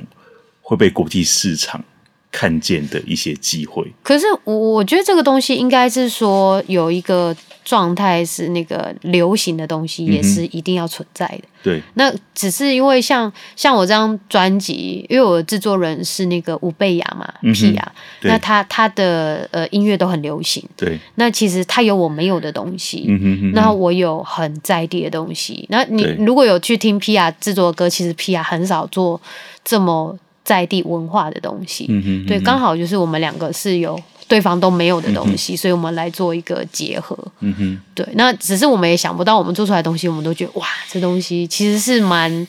[0.61, 1.83] 会被国际市场。
[2.31, 11.37] 看见的一些机会，可是我我觉得这个东西应该是说有一个状态是那个流行的东西也是一定要存在的。
[11.37, 20.63] 嗯、对，那只是因为像像我这张专辑，因为我的制作人是那个吴贝雅嘛，皮雅，那他他的呃音乐都很流行。
[20.75, 25.65] 对，那其实他有我没有的东西，嗯哼哼，那我有很在地的东西。
[25.69, 29.19] 那你如果有去听皮雅制作的歌，其实皮雅很少做
[29.63, 30.17] 这么。
[30.47, 32.25] 在地文化的东西，嗯哼嗯哼。
[32.25, 37.17] 对，刚好就是我们两个是有对方都没有的东西，嗯、所以我们来做一个结合。
[37.41, 42.47] 嗯哼，对，那只是我们也想不到，我们做出来的东西，我们都觉得哇，这东西其实是蛮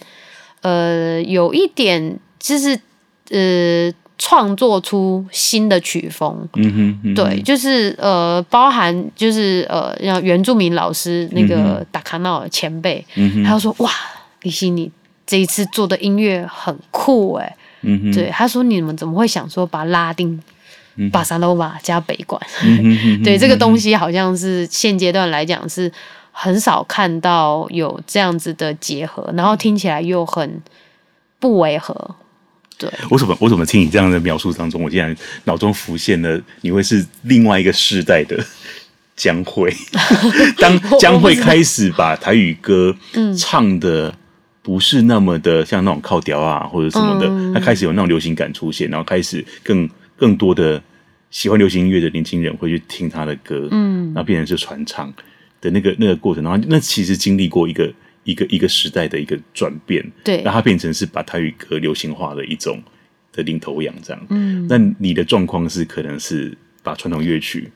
[0.63, 2.79] 呃，有一点就是
[3.31, 6.49] 呃，创作出新的曲风。
[6.55, 13.05] 嗯哼，嗯哼对，就是呃，包含就是呃，让原住民老师那个达卡闹前辈，
[13.45, 13.91] 他就说哇，
[14.43, 14.89] 李欣你
[15.27, 17.57] 这一次做的音乐很酷哎。
[17.83, 20.41] 嗯哼，对，他说你们怎么会想说把拉丁？
[21.13, 25.89] 巴萨诺瓦加北管，嗯、 对这个东西好像是现阶段来讲是
[26.33, 30.61] 很少看到有这样子的结合，然后听起来又很
[31.39, 31.95] 不违和。
[32.77, 38.37] 对，我怎么我怎么听你这样的描述当中，我竟然脑中浮现了你会是另外一个世代的
[39.15, 39.73] 江蕙，
[40.59, 42.93] 当江蕙开始把台语歌
[43.39, 44.13] 唱的
[44.69, 50.83] 不是那么的像那种靠调啊或者什么的，他、嗯、开始有那种流行感出现，然后开始更更多的。
[51.31, 55.13] 喜欢流行音乐的年轻人会去听他的歌，嗯，然后变成是传唱
[55.61, 57.93] 的那个那个过程，然后那其实经历过一个
[58.25, 62.83] 一个一个时代的一个转变，对，那它变成是把台语歌流行化的一种
[63.31, 67.71] 的领头羊这样，嗯，那你的状况是可能是把传统乐曲、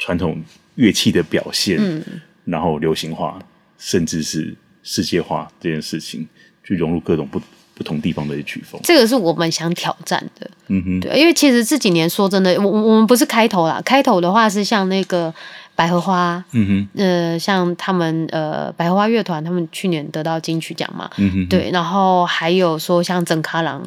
[0.00, 0.42] 传统
[0.74, 2.02] 乐器的表现，嗯，
[2.44, 3.38] 然后流行化，
[3.78, 4.52] 甚至是
[4.84, 6.24] 世界化这件事情，
[6.62, 7.40] 去融入各种不。
[7.76, 10.48] 不同地方的曲风，这个是我们想挑战的。
[10.68, 15.34] 嗯哼，对，因为其实这几年说真的，我我们不是开头啦，开头的话是像那个
[15.74, 23.82] 百合花，嗯哼，呃，像他们呃百合花乐团，他们去年得到金曲奖嘛，嗯哼，对，然后还有说像曾卡郎，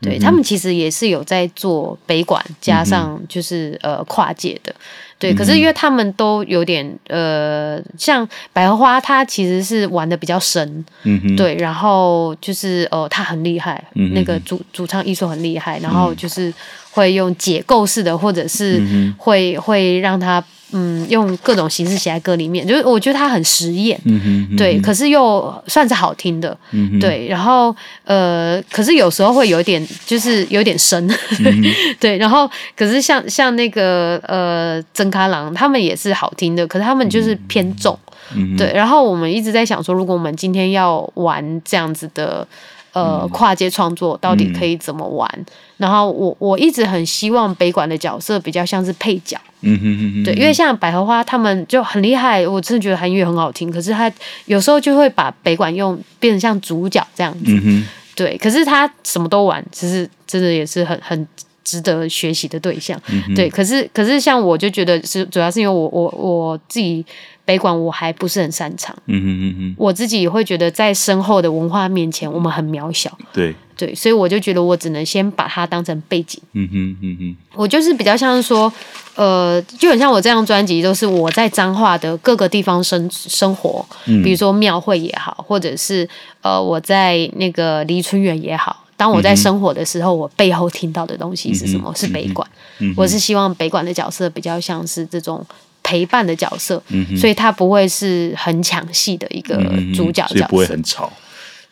[0.00, 4.72] 对、嗯、他们其实也是有在做北管，加上就是、嗯、呃跨界的。
[5.22, 16.52] 对，可是因为他们都有点呃，像百合花，他其实是玩的比较深，嗯，对，然后就是呃，他很厉害，嗯，那个主主唱艺术很厉害，然后就是
[16.90, 18.82] 会用解构式的，或者是
[19.16, 20.42] 会、嗯、会让他。
[20.72, 31.06] 嗯，用各种形式写在歌里面，就是我觉得他很实验，嗯哼，嗯哼，对，可是又算是好听的，嗯，对，然后呃，可是有时候会有一点，就是有点深，
[31.44, 31.64] 嗯、
[32.00, 37.98] 对，然后可是像像那个呃曾卡郎，他们也是好听的，可是他们就是偏重，
[38.34, 42.46] 嗯、对，然后我们一直在想说，如果我们今天要玩这样子的。
[42.92, 45.26] 呃，跨界创作到底可以怎么玩？
[45.36, 45.46] 嗯、
[45.78, 54.12] 然后我我一直很希望北管的角色比较像是配角，嗯哼哼哼，对，因为像百合花他们就很厉害，我真的觉得韩语很好听，可是他
[54.44, 61.26] 有时候就会把北管用变成像主角这样子，嗯哼，对，可是他什么都玩，其实真的也是很很
[61.64, 67.04] 值得学习的对象，嗯，对，可是可是像我就觉得是主要是因为我我我自己。
[67.44, 73.54] 北管我还不是很擅长，嗯哼嗯哼，我自己会觉得在深厚的文化面前，我们很渺小，对。
[73.74, 78.72] 对，所以我就觉得我只能先把它当成背景，嗯哼嗯哼，我就是比较像是说，
[79.16, 86.08] 呃，就很像我这张专辑都是我在彰化的各个地方生生活，嗯，比如说庙会也好，或者是
[86.42, 91.90] 呃我在那个离春园也好，当我在生活的时候，嗯、我背后听到的东西是什么？
[91.92, 95.44] 嗯、是北管，嗯，我是希望北管的角色比较像是这种。
[95.92, 99.56] 陪伴的角色，嗯，所以他不会是很抢戏的一个
[99.94, 101.12] 主角角色，不会很吵。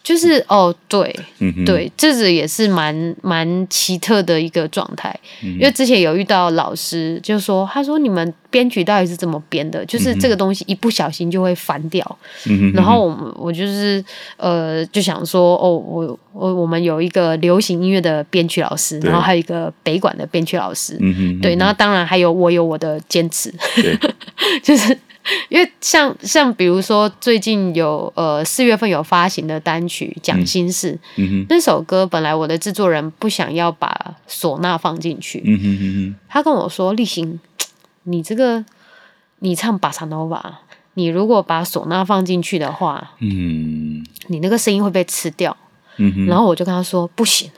[0.02, 5.52] 就是哦，对，嗯、对，这是也是蛮蛮奇特的一个状态，嗯。
[5.52, 9.84] 因为之前有遇到老师，就说他说你们编曲到底是怎么编的？
[9.84, 12.18] 就是这个东西一不小心就会翻掉。
[12.46, 14.02] 嗯、然后我我就是
[14.38, 20.96] 呃就想说哦，我我我们有一个流行音乐的编曲老师，然后还有一个北管的编曲老师。
[21.00, 23.52] 嗯对，然后当然还有我有我的坚持，
[24.64, 24.96] 就是。
[25.48, 37.38] 因为像像比如说最近有呃四月份有发行的单曲《讲心事》，嗯，那首歌本来我的制作人不想要把唢呐放进去，嗯哼哼哼，他跟我说：“立行，
[38.04, 38.64] 你这个
[39.40, 40.60] 你唱巴萨诺瓦，
[40.94, 45.56] 你如果把唢呐放进去的话，嗯，你那个声音会被吃掉。”
[46.26, 47.50] 然后我就跟他说：“不行，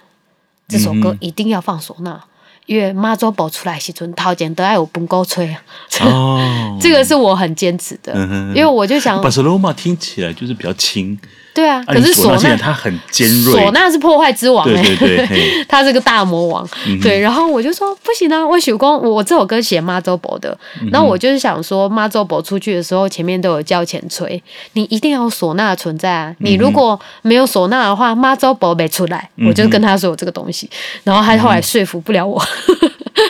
[0.66, 2.24] 这首歌一定要放唢呐。”
[2.66, 5.62] 因为妈祖宝出来时阵，头前都要有本够吹啊。
[6.00, 11.18] 哦， 这个是我很坚持的，嗯，因为我就想，巴塞罗那听起来就是比较轻。
[11.54, 16.98] 对啊，可是唢呐它很尖锐，唢呐是破坏之王，欸，对对对， 他是个大魔王，嗯。
[17.00, 30.70] 对，然后我就说不行啊，我许光，我这首歌写妈祖婆的，嗯，然后我就是想说妈祖婆出去的时候，前面都有叫钱吹，你一定要有唢呐存在啊，你如果没有唢呐的话，妈祖婆没出来，嗯，我就跟他说有这个东西，
[31.04, 32.42] 然后他后来说服不了我。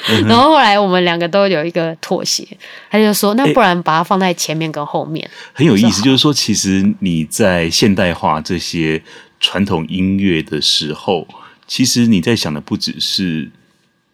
[0.08, 2.46] 嗯、然后后来我们两个都有一个妥协，
[2.90, 9.02] 他就说：“那不然把它放在前面跟后面。”很有意思，就是说，其实你在现代化这些
[9.40, 11.26] 传统音乐的时候，
[11.66, 13.50] 其实你在想的不只是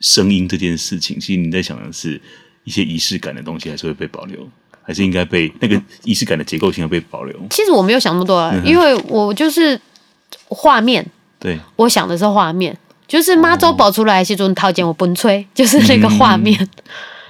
[0.01, 2.21] 声音这件事情，其实你在想的是
[2.65, 4.49] 一些仪式感的东西，还是会被保留，
[4.83, 7.37] 还是应该被那个仪式感的结构性要被保留？
[7.51, 9.81] 其实我没有想那么多啊，嗯、因为我就是
[10.49, 11.05] 画面，
[11.39, 12.77] 对，我想的是画面，
[13.09, 16.57] 就是妈祖跑出来时阵掏钱我崩吹， 就是那个画面。
[16.63, 16.69] 嗯。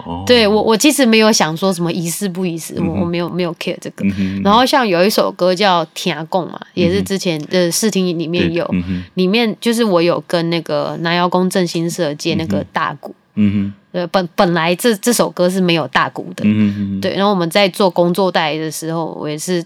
[0.24, 4.06] 对我，我其实没有想说什么仪式不仪式，我我没有没有 care 这个。
[4.44, 8.64] 然后像有一首歌叫《天公》嘛，也是之前的试听里面有，
[9.14, 13.12] 里面就是我有跟那个南瑶宫振兴社借那个大鼓。
[13.34, 16.44] 嗯哼，本本来这这首歌是没有大鼓的。
[16.46, 19.64] 嗯对，然后我们在做工作带的时候，我也是，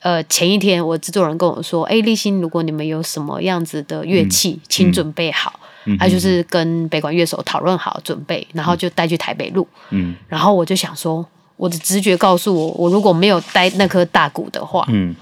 [0.00, 5.58] 呃，前一天我制作人跟我说，哎，立新，如果你们有什么样子的乐器，请准备好。
[5.98, 9.66] 他就是跟北管乐手讨论好准备，然后就带去台北录。
[9.88, 15.16] 嗯，然后我就想说，我的直觉告诉我，我如果没有带那颗大鼓的话，嗯，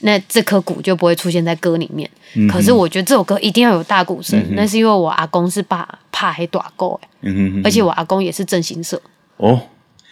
[0.00, 2.10] 那这颗鼓就不会出现在歌里面。
[2.34, 9.00] 嗯，可是我觉得这首歌一定要有大鼓声，那是因为我阿公是怕怕黑短鼓，嗯哼，而且我阿公也是正兴社。
[9.36, 9.60] 哦，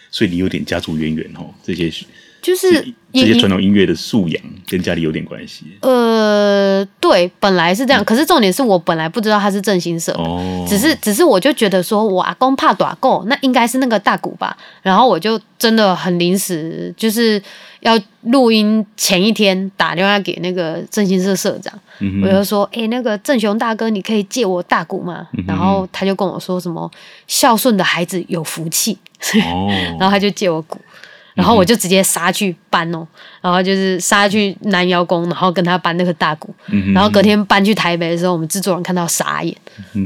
[0.09, 1.91] 所以你有点家族渊源哦，这些。
[2.41, 5.65] 就是这些传统音乐的素养跟家里有点关系。
[5.81, 14.57] 呃，对，本来是这样，可是重点是我本来不知道他是振兴社，哦，只是只是我就觉得说我阿公怕打鼓，那应该是那个大鼓吧。
[14.81, 17.41] 然后我就真的很临时，就是
[17.81, 25.27] 要录音前一天打电话给那个振兴社社长，嗯、我就说，哎、欸，那个正雄大哥，你可以借我大鼓吗？
[25.37, 26.89] 嗯、然后他就跟我说什么
[27.27, 28.97] 孝顺的孩子有福气，
[29.45, 29.67] 哦、
[29.99, 30.79] 然后他就借我鼓。
[31.33, 33.07] 然后我就直接杀去搬哦，
[33.41, 36.53] 然后就是杀去南窑宫，然后跟他搬那个大鼓。
[36.93, 39.55] 然后隔天搬去台北的时候，我们制作人看到傻眼，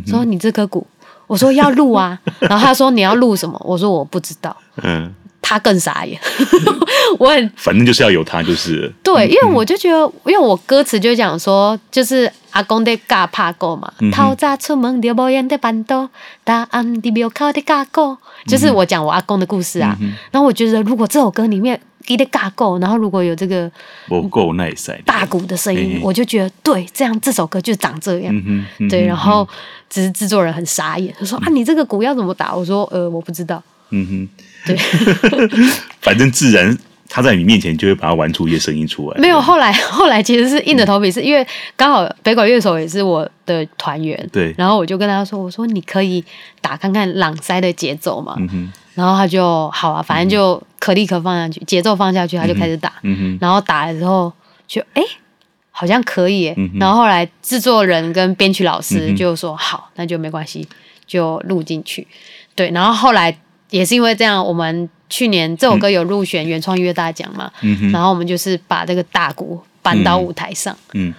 [0.05, 0.85] 说：“你这颗鼓？”
[1.27, 5.11] 我说：“要录啊。”然后他说：“你要录什么？”我说：“我不知道。”嗯，
[5.47, 6.19] 他更傻眼。
[7.19, 16.10] 我很反正就是要有他，就是对，因为我就觉得，因为我歌词就讲说，就是阿公的嘎帕鼓嘛，透早出门就无烟的办桌，
[16.43, 18.17] 大暗的庙口的嘎鼓。
[18.47, 19.95] 就是我讲我阿公的故事啊，
[20.31, 23.71] 然后我觉得如果这首歌里面给的嘎够，然后如果有这个
[24.08, 28.34] 不够耐塞大鼓的声音，我就觉得对，这样这首歌就长这样。
[28.89, 29.47] 对，然后
[29.89, 32.55] 只是制作人很傻眼，他说啊，你这个鼓要怎么打？
[32.55, 33.62] 我说呃，我不知道。
[33.91, 34.75] 嗯哼，对，
[36.01, 36.78] 反正自然。
[37.08, 39.21] 他在你面前就会把它玩出一些声音出来。
[39.21, 41.47] 没有，后来后来其实是硬着头皮，是因为
[41.78, 44.30] 刚好北管乐手也是我的团员。
[44.34, 44.54] 对。
[44.58, 46.21] 然后我就跟他说：“我说你可以
[46.62, 48.36] 打看看朗塞的节奏嘛。”
[48.95, 52.91] 然后他就好啊，反正就可立刻放下去，节奏放下去，他就开始打。
[53.39, 54.34] 然后打了之后
[54.67, 55.01] 就哎，
[55.69, 56.54] 好像可以。
[56.58, 56.69] 嗯。
[56.80, 60.67] 然后后来制作人跟编曲老师就说：“好，那就没关系，
[61.06, 62.06] 就录进去。”
[62.56, 62.71] 对。
[62.71, 63.38] 然后后来
[63.69, 64.89] 也是因为这样，我们。
[65.08, 67.49] 去年这首歌有入选原创音乐大奖嘛？
[67.62, 70.75] 嗯，然后我们就是把这个大鼓搬到舞台上。
[70.93, 71.13] 嗯，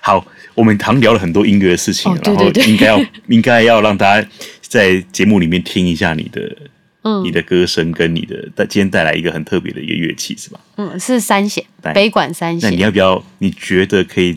[0.00, 4.28] 好，我们常聊了很多音乐的事情，哦、对对对，然后应该要 应该要让大家
[4.60, 6.56] 在节目里面听一下你的，
[7.04, 10.58] 嗯，你的歌声跟你的，带今天带来一个很特别的一个乐器是吧？
[10.76, 11.64] 嗯，是三弦，
[11.94, 12.68] 北管三弦。
[12.68, 13.24] 那你要不要？
[13.38, 14.36] 你觉得可以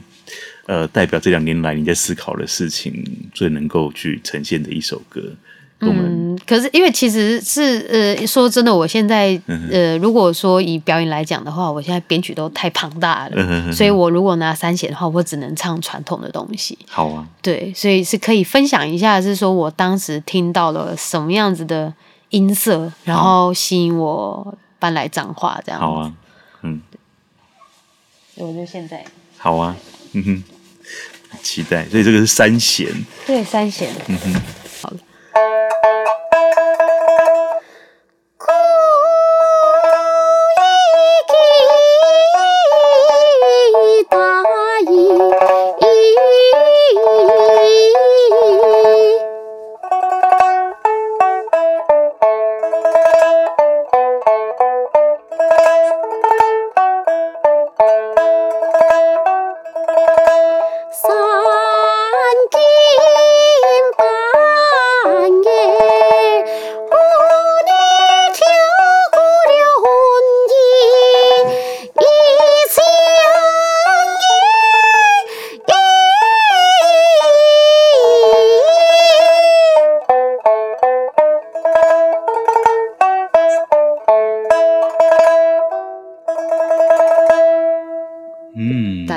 [0.67, 3.03] 呃代表这两年来你在思考的事情
[3.33, 5.35] 最能够去呈现的一首歌？
[5.81, 16.77] 嗯，可是因为其实是呃，说真的，我现在呃，如果说以表演来讲的话，我现在编曲都太庞大了，所以我如果拿三弦的话，我只能唱传统的东西。
[16.87, 21.93] 好啊，对，所以是可以分享一下，是说我当时听到了什么样子的
[22.29, 25.81] 音色，然后吸引我搬来彰化这样。
[25.81, 26.13] 好啊，
[26.63, 26.81] 嗯，
[28.35, 29.03] 我就现在。
[29.37, 29.75] 好啊，
[30.13, 30.43] 嗯哼，
[31.43, 31.85] 期待。
[31.89, 32.87] 所以这个是三弦，
[33.27, 34.41] 对，三弦，嗯哼。
[38.37, 38.51] こ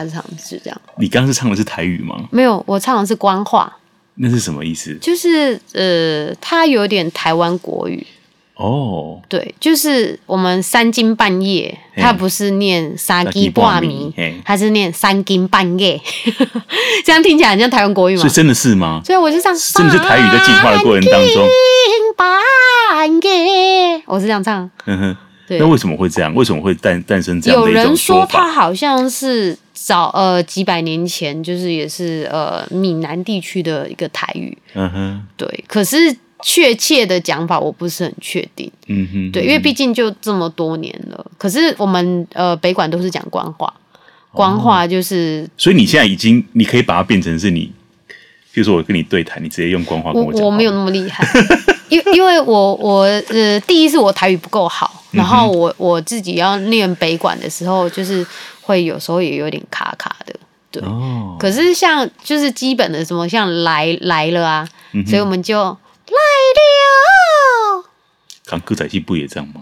[0.06, 0.80] 是这样。
[0.98, 2.16] 你刚刚是唱的是台语吗？
[2.30, 3.74] 没有，我唱的是官话。
[4.16, 4.94] 那是什么意思？
[5.00, 8.06] 就是呃，它有点台湾国语。
[8.56, 14.12] 哦，对，就是我们三更半夜，他不是念三更半暝，
[14.44, 16.00] 他是念三更半夜，
[17.06, 18.22] 这样听起来很像台湾国语吗？
[18.24, 19.00] 是真的是吗？
[19.04, 21.48] 所以我就唱，真的是台语在进化的过程当中。
[22.16, 24.68] 半夜，我是这样唱。
[24.86, 25.60] 嗯哼，对。
[25.60, 26.34] 那为什么会这样？
[26.34, 28.40] 为什么会诞诞生这样的一种说法？
[28.40, 34.56] 有人说他好像是早呃几百年前，就是也是呃闽南地区的一个台语。
[34.74, 35.64] 嗯哼，对。
[35.66, 36.16] 可是。
[36.40, 41.26] 确切的讲法我不是很确定，嗯哼，对，因为毕竟就这么多年了。
[41.36, 43.74] 可是我们呃北管都是讲官话，
[44.30, 47.72] 官话就是、哦，所以你现在已经你可以把它变成是你，
[48.52, 50.40] 比如说我跟你对谈，你直接用官话跟我讲。
[50.42, 51.26] 我我没有那么厉害，
[51.88, 58.26] 因因为我我呃第一是我台语不够好，然后我我自己要念北管的时候，就是
[58.62, 60.34] 会有时候也有点卡卡的，
[60.70, 60.82] 对。
[60.82, 65.76] 哦、可是像就是基本的什么像来来了啊，嗯、所以我们就。
[66.10, 66.14] 来
[66.56, 67.84] 了，
[68.46, 69.60] 看歌仔戏不也这样吗？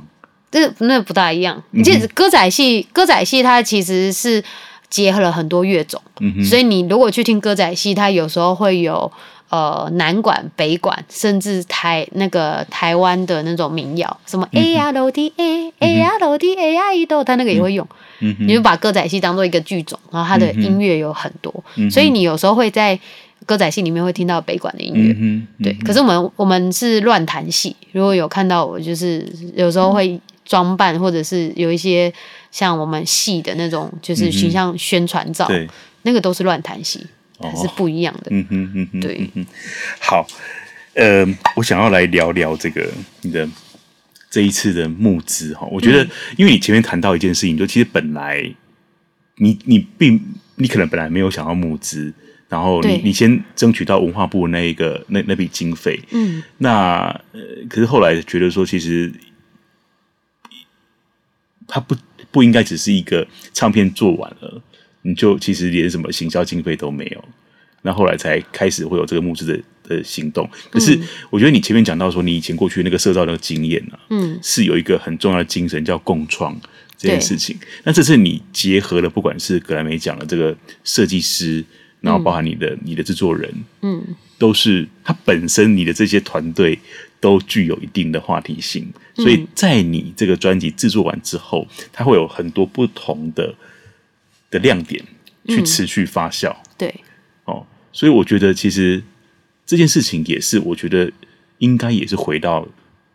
[0.49, 1.61] 这那不大一样。
[1.73, 4.45] 你这歌仔戏，歌仔戏它其实是
[4.89, 6.01] 结合了很多乐种，
[6.49, 9.11] 所以你如果去听歌仔戏，它有时候会有
[9.49, 17.87] 呃南管、北管，甚至台那个台湾的那种民谣，什么 A 呀楼梯 A A 呀楼梯 A 呀一豆，它那个也会用。
[18.21, 18.47] 嗯、哼。
[18.47, 22.99] 你就把歌仔戏当做一个剧种，然后它的音乐有很多，嗯、所以你有时候会在。
[23.45, 25.73] 歌仔戏里面会听到北管的音乐，嗯嗯、对。
[25.85, 29.25] 可是我们我们是乱弹戏，如果有看到我，就是
[29.55, 32.13] 有时候会装扮，或者是有一些
[32.51, 35.69] 像我们戏的那种，就是形象宣传照，嗯、
[36.03, 37.07] 那个都是乱弹戏，
[37.57, 38.27] 是不一样的。
[38.31, 39.31] 嗯哼嗯哼，对。
[40.01, 40.27] 好，
[40.95, 41.27] 呃，
[41.57, 42.89] 我想要来聊聊这个
[43.23, 43.49] 你的
[44.31, 45.67] 这一次的募资哈。
[45.71, 48.43] 我觉得，因为你前面谈到一件事情，就其实本来
[49.37, 50.21] 你你并
[50.57, 52.13] 你可能本来没有想要募资。
[52.49, 59.13] 然后你你先争取到文化部那一个那那笔经费，嗯，那呃，可是后来觉得说，其实
[61.67, 61.97] 他不
[62.31, 64.63] 不应该只是一个唱片做完了，
[65.07, 67.25] 你就其实连什么行销经费都没有，
[67.83, 70.49] 那后来才开始会有这个募资的的行动。
[70.71, 70.99] 可是
[71.31, 76.59] 我觉得你前面讲到说，你以前过去那个社造那个经验啊，嗯，是有一个很重要的精神叫共创
[76.97, 77.57] 这件事情。
[77.85, 81.65] 那这次你结合了，不管是格莱美奖的这个设计师。
[82.03, 84.01] 然后包含你的、嗯、你的制作人，嗯，
[84.39, 86.79] 都是他本身你的这些团队
[87.19, 88.87] 都具有一定的话题性，
[89.17, 93.53] 嗯、所以在你这个专辑制作完之后，它会有很多不同的
[94.51, 95.05] 的亮点
[95.49, 96.95] 去持续发酵，嗯、对，
[97.45, 99.03] 哦，所以我觉得其实
[99.65, 101.11] 这件事情也是，我觉得
[101.59, 102.67] 应该也是回到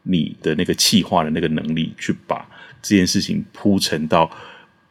[0.04, 2.48] 你的那个气化的那个能力，去把
[2.82, 4.30] 这件事情铺陈到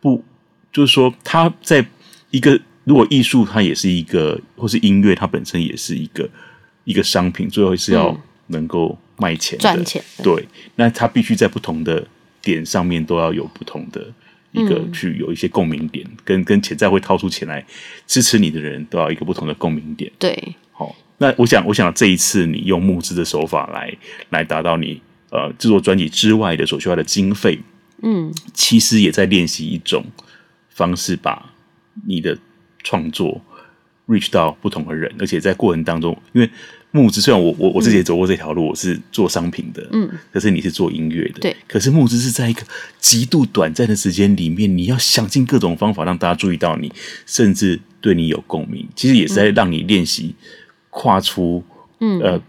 [0.00, 0.24] 不，
[0.72, 1.86] 就是说他在
[2.30, 2.60] 一个。
[2.84, 6.28] 如果艺术它也是一个，或是音乐它本身也是一个
[6.84, 8.18] 一个商品，最后是要
[8.48, 10.02] 能够卖钱的、赚钱。
[10.24, 12.04] 对，那它必须在不同的
[12.40, 14.12] 点上面都要有不同的
[14.52, 17.64] 一个去有一些共鸣点，嗯、跟跟潜在会掏出钱来
[18.06, 20.10] 支持你的人都要一个不同的共鸣点。
[20.18, 23.96] 对，好，那我想，我想这一次你用募资的手法来
[24.30, 27.58] 来达到你呃制作专辑之外的所需要的经费，
[28.02, 30.04] 嗯，其实也在练习一种
[30.68, 31.52] 方式，把
[32.06, 32.38] 你的。
[32.82, 33.38] 创作
[34.10, 36.50] reach 到不同的人，而且在过程当中，因为
[36.90, 42.62] 募资虽然我我我自己也走过这条路，嗯、我是做商品的，嗯，可是你是做音乐的，对，可是募资是在一个
[42.98, 46.92] 极度短暂的时间里面，你要想尽各种方法让大家注意到你，
[47.26, 50.34] 甚至对你有共鸣，其实也是在让你练习
[50.90, 51.62] 跨出，
[52.00, 52.40] 嗯呃，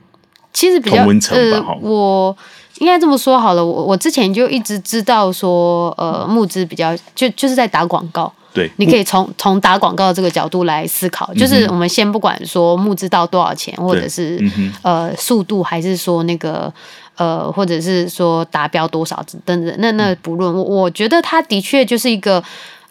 [0.51, 2.35] 其实比较呃，我
[2.79, 8.33] 应该这么说好了，我我之前就一直知道说，呃，募资比较就就是在打广告。
[8.53, 16.71] 对，你可以从从打广告这个角度来思考，就是我们先不管说募资到多少钱，或者是、嗯、呃速度，还是说那个
[17.15, 22.43] 呃，或者是说达标多少等等，那那不论，我我觉得它的确就是一个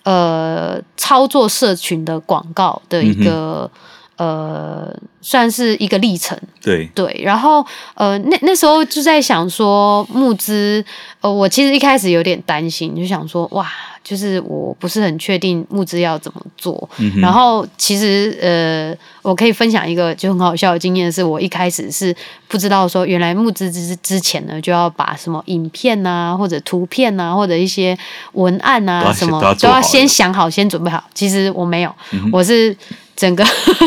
[0.05, 3.71] 呃操作社群的广告的一个。
[3.75, 3.81] 嗯
[4.21, 6.85] 呃，算是一个历程，对。
[6.95, 7.19] 对。
[7.25, 10.85] 然后呃，那那时候就在想说募资，
[11.23, 13.67] 呃，我其实一开始有点担心，就想说哇，
[14.03, 16.89] 就是我不是很确定募资要怎么做。
[16.99, 22.15] 嗯、然后其实呃，我可以分享一个就很好笑的经验，是我一开始是
[22.49, 27.97] 不知道说，原来募资之之前呢，就要把什么影片啊，或者图片啊，或者一些
[28.33, 31.03] 文案啊，什么都要，先想好，先准备好。
[31.15, 32.77] 其实我没有，嗯、我是。
[33.17, 33.45] 整个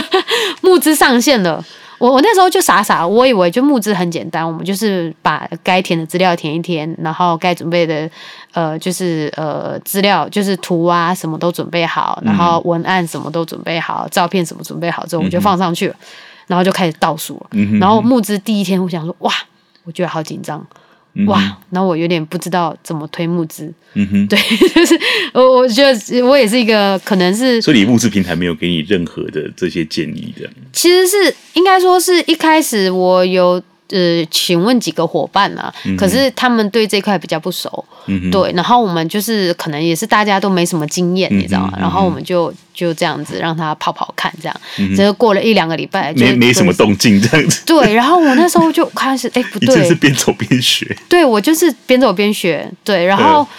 [0.61, 1.66] 募资上线了，
[2.04, 8.10] 我我那时候就傻傻，我以为就募资很简单，我们就是把该填的资料填一填，然后该准备的
[8.51, 15.95] 呃就是呃资料就是图啊什么都准备好，然后文案什么都准备好，照片什么准备好之后，我们就放上去了，
[16.45, 17.58] 然后就开始倒数了。
[17.80, 19.32] 然后募资第一天，我想说哇，
[19.86, 20.62] 我觉得好紧张，
[21.16, 23.72] 嗯、哇，然后我有点不知道怎么推募资。
[23.93, 24.39] 嗯哼，对，
[24.74, 24.99] 就是
[25.34, 30.49] 我我觉得我也是一个可能是，所以募资平台没有给你任何的这些建议的。
[30.72, 33.61] 其实是应该说是一开始我有。
[33.89, 35.73] 呃，请问几个伙伴啊？
[35.86, 38.51] 嗯、可是他们对这块比较不熟，嗯、对。
[38.53, 41.73] 然后我们就是可能也是大家都没什么经验，嗯、你知道吗？
[41.75, 44.61] 嗯、然后我们就就这样子让他跑跑看，这样。
[44.79, 47.63] 嗯，这个过了一两个礼拜，没没什么动静，这样子。
[47.65, 50.97] 对，然后我那时候就开始，哎，不对，你是边走边学。
[51.07, 53.39] 对，我就是边走边学，对，然后。
[53.39, 53.49] 呃，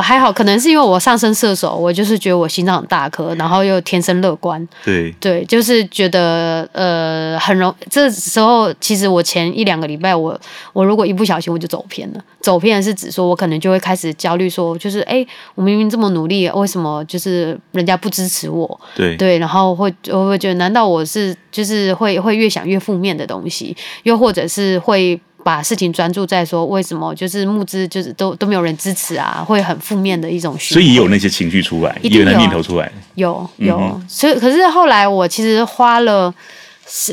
[0.00, 4.66] 还好，可能是因为我上升射手，我就是觉得我心脏很大颗，然后又天生乐观。
[4.84, 7.74] 对对，就是觉得呃很容。
[7.90, 10.30] 这时候其实我前一两个礼拜我，
[10.72, 12.20] 我我如果一不小心我就走偏了。
[12.40, 18.80] 走偏是指说我可能就会开始焦虑，说就是哎，我明明这么努力，为什么就是人家不支持我？
[18.94, 25.20] 对对，然后会我会觉得，难道我是就是会会越想越负面的东西，又或者是会。
[25.44, 30.56] 把事情专注在说为什么就是募资就是都都没有人支持啊，会很负面的一种。
[30.58, 32.90] 所以也有那些情绪出来，也有那念头出来。
[33.16, 36.32] 有有，嗯、所以可是后来我其实花了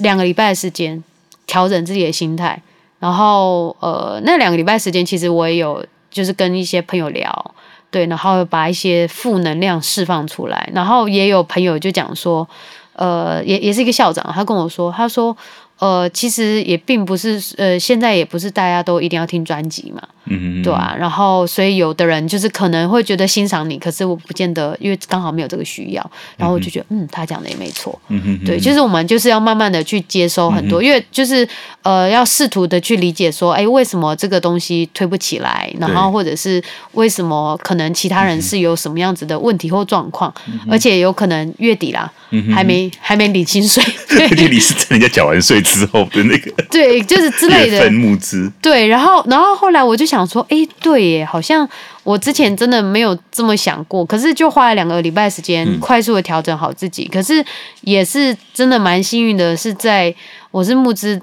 [0.02, 1.04] 两个礼拜的时间
[1.48, 2.62] 调整自己的心态，
[3.00, 7.54] 然后呃那两个礼拜时间其实我也有就是跟一些朋友聊，
[7.90, 12.48] 对，然后把一些负能量释放出来，然后也有朋友就讲说，
[12.94, 15.36] 呃也也是一个校长，他跟我说，他说。
[15.80, 20.08] 呃，其实也并不是，呃，现在也不是大家都一定要听专辑嘛。
[20.30, 31.48] 嗯，对啊，然后所以有的人就是可能会觉得欣赏你，可是我不见得，因为刚好没有这个需要，然后我就觉得，嗯，他讲的也没错，嗯哼，对，就是我们就是要慢慢的去接收很多，因为就是
[31.82, 36.64] 呃，要试图的去理解说，哎，为什么这个东西推不起来，然后或者是
[36.94, 40.32] 为什么可能其他人是有什么样子的问题或状况，
[40.70, 42.12] 而且有可能月底啦，
[42.54, 43.84] 还没还没领薪水，
[44.38, 47.78] 月底是在人家缴完税之后的那个， 对，就是之类的。
[47.78, 50.19] 月份募资，对，然后然后后来我就想。
[50.20, 51.68] 想说，哎，对耶，好像
[52.04, 57.04] 我之前真的没有这么想过，可是就花了两个礼拜时间，快速的调整好自己。
[57.06, 57.44] 嗯、可是
[57.82, 60.14] 也是真的蛮幸运的，是在
[60.52, 61.20] 我是募资，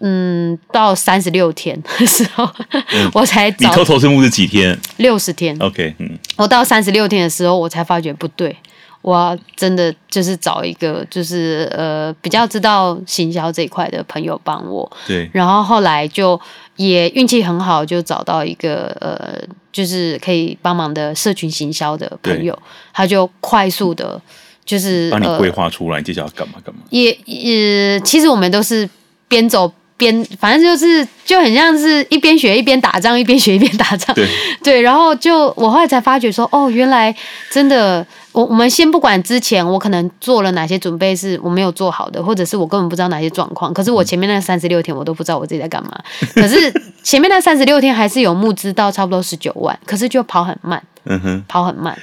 [0.00, 3.68] 嗯，到三十六天的时候，嗯、 我才找。
[3.68, 4.78] 你偷偷是募资几天？
[4.96, 5.56] 六十天。
[5.60, 8.54] OK，嗯，我到三十六天的时候，我才发觉不对。
[9.02, 14.90] 我要真的就是找一个，就是呃比较知道行销这一块的朋友帮我。
[15.06, 15.30] 对。
[15.32, 16.40] 然后后来就
[16.76, 19.38] 也运气很好，就找到一个呃，
[19.72, 22.56] 就是可以帮忙的社群行销的朋友，
[22.92, 24.20] 他就快速的，
[24.64, 26.82] 就是帮你规划出来接下来要干嘛干嘛。
[26.90, 28.88] 也也，其实我们都是
[29.28, 29.72] 边走。
[29.98, 34.14] 边反正就是就很像是一边学一边打仗，一边学一边打仗。
[34.14, 34.28] 对
[34.62, 37.16] 对，然后就我后来才发觉说，哦，原来
[37.50, 38.06] 真的，
[38.36, 43.72] 我我们先不管之前我可能做了哪些准备是我没有做好的，或者是我根本不知道哪些状况。
[43.72, 45.98] 可是我前面那三十六天我都不知道我自己在干嘛。
[46.34, 46.70] 可是
[47.02, 50.82] 前面那三十六天还是有募资到差不多十九万，可是就跑很慢。
[51.04, 51.98] 嗯哼，跑很慢。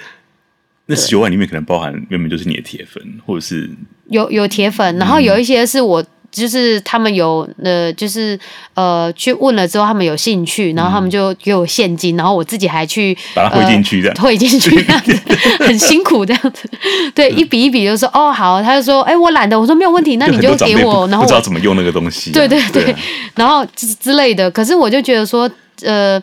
[0.87, 3.69] 那十九万里面可能包含原本就是你的铁粉，或者是
[4.09, 6.03] 有有铁粉，然后有一些是我。
[6.33, 8.37] 就是他们有呃，就是
[8.73, 15.15] 呃，去问了之后，他们有兴趣，然后他们就给我现金，然后我自己还去把它汇进去这样，汇进去这样子，
[15.63, 16.67] 很辛苦这样子。
[17.13, 22.31] 对，一笔一笔就说哦好，他就说哎我懒得，我说没有问题，那你就给我，然后不知道怎么用那个东西。
[22.31, 22.95] 对对对，
[23.35, 24.49] 然后之之类的。
[24.49, 25.47] 可是我就觉得说，
[25.83, 26.19] 呃，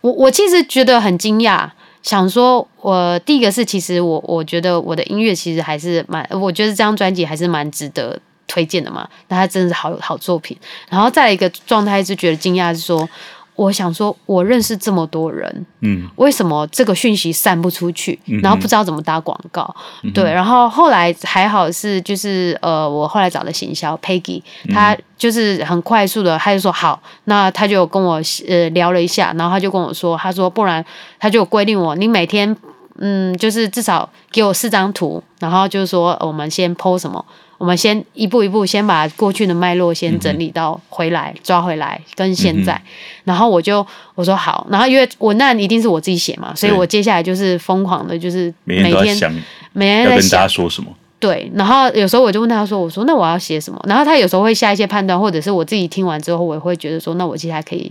[0.00, 1.68] 我我其实觉得很惊讶，
[2.02, 8.18] 想说我第一个是其实我我觉得我的音乐其实还是蛮，我觉得这张专辑还是蛮值得。
[8.46, 10.56] 推荐的嘛，那他真的是好好作品。
[10.88, 13.08] 然后再一个状态是觉得惊讶，是说，
[13.56, 18.18] 我想说，我认识这么多人，嗯，为什么这个讯息散不出去？
[18.42, 20.24] 然后不知道怎么打广告，嗯、对。
[20.24, 24.42] 然后后来还好是就是呃，我后来找的行销 Peggy，
[24.72, 30.84] 他就是很快速的，他就说好，那他就跟我呃聊了一下，然后他就跟我说，他说不然
[31.20, 32.56] 他就规定我，你每天
[32.98, 37.24] 嗯，就是至少给我四张图，然后就是说我们先 PO 什么。
[37.64, 42.84] 我们先一步一步，先把过去的脉络先整理到回来，嗯、抓回来跟现在，嗯、
[43.24, 43.84] 然后我就
[44.14, 50.90] 我说好，然后因为文案一定是我自己写嘛，所以我接下来就是疯狂的，就是每天每天，每天在跟大家说什么。
[51.24, 57.90] 对，然后有时候我就问他说：“我说那我要写什么？”然后他有时候会下一些判断，或者是我自己听完之后，我也会觉得说：“那我接下来可以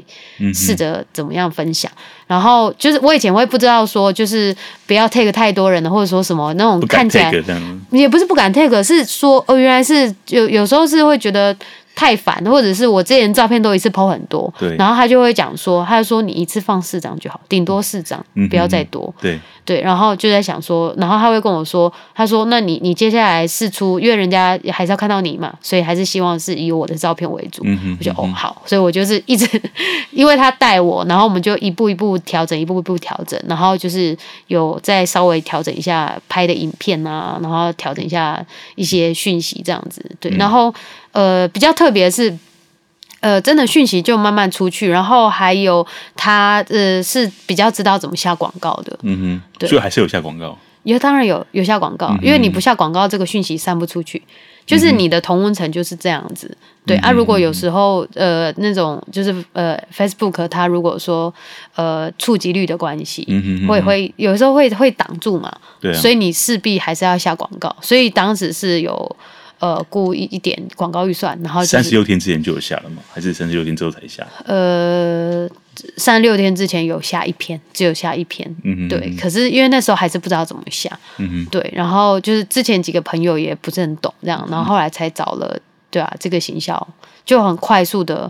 [0.54, 4.56] 试着怎么样分享？”嗯、然后就是我以前会不知道说，就是
[4.86, 7.34] 不要 take 太多人的，或者说什么那种看起来
[7.90, 11.58] 也不是不敢 take，是说哦，原来是有有时候是会觉得。
[11.96, 18.20] 太烦，或者是我之前照片都一次 po 很多，对，然后他就会讲说，他就说你一次放四张就好，顶多四张，
[18.50, 19.14] 不要再多。
[19.22, 27.62] 对，对，然后就在想说，然后他会跟我说，他说，那你你接下来试出，因为人家还是要看到你嘛，所以还是希望是以我的照片为主。
[27.66, 29.48] 嗯哼，我就哦好，所以我就是一直
[30.12, 38.46] 因为他带我，然后我们就一步一步调整，一步一步调整，然后就是有再稍微调整一下拍的影片啊，然后调整一下
[38.76, 40.04] 一些讯息这样子。
[40.20, 40.74] 对，然后
[41.12, 42.38] 呃比较特别是。
[43.24, 54.22] 呃，真的讯息就慢慢出去，然后还有他呃是比较知道怎么下广告的，嗯哼，对，所以还是有下广告，有当然有有下广告，嗯、因为你不下广告，这个讯息散不出去，
[54.66, 56.58] 就是你的同温层就是这样子，嗯、
[56.88, 57.12] 对啊。
[57.12, 61.34] 如果有时候呃那种就是呃 Facebook 它如果说
[61.76, 63.26] 呃触及率的关系，
[63.66, 65.50] 会会有时候会会挡住嘛，
[65.80, 69.16] 对、啊，所以你势必还是要下广告，所以当时是有。
[69.64, 73.02] 呃，估一一点广告预算，然后三十六天之前就有下了吗？
[73.14, 74.28] 还是三十六天之后才下？
[74.44, 75.48] 呃，
[75.96, 78.46] 三十六天之前有下一篇，只有下一篇。
[78.66, 79.16] 嗯哼，对。
[79.16, 80.92] 可是因为那时候还是不知道怎么下。
[81.18, 81.72] 嗯哼，对。
[81.74, 85.58] 然后就是之前几个朋友也不是很懂这样，然后后来才找了，
[85.90, 86.76] 对啊，这个行销
[87.24, 88.30] 就很快速的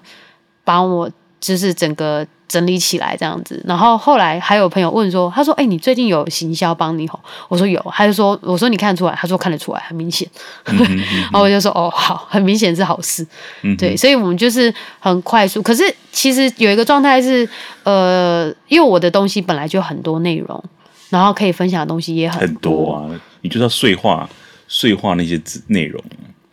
[0.64, 1.10] 帮我，
[1.40, 2.28] 就是整个。
[2.54, 10.30] 整理起来这样子，然后后来还有朋友问说，他说：“哎、欸，你最近有行销帮你吼？”我说：“有。”他就说：“我说你看得出来？”他说：“看得出来，很明显。
[10.66, 13.26] 嗯哼嗯哼”然后我就说：“哦，好，很明显是好事。
[13.64, 15.64] 嗯”对，所以我们就是很快速。
[15.64, 17.50] 可是其实有一个状态是，
[17.82, 20.64] 呃，因为我的东西本来就很多内容，
[21.10, 23.20] 然后可以分享的东西也很多，啊。
[23.42, 24.30] 你就是要碎化、
[24.68, 26.04] 碎化那些字内容。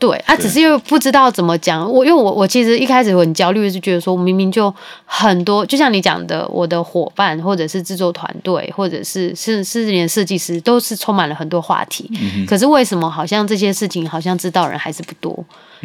[0.01, 1.89] 对，他、啊、只是因为不知道怎么讲。
[1.89, 4.75] 我因为我我其实一开始很焦虑，是觉得说明明就
[5.05, 12.11] 很多，就像你讲的，我的伙伴或者是制作团队，或者是是是连设计师，都是充满了很多话题。
[12.19, 15.45] 嗯、可是为什么好像这些事情好像知道人还是不多？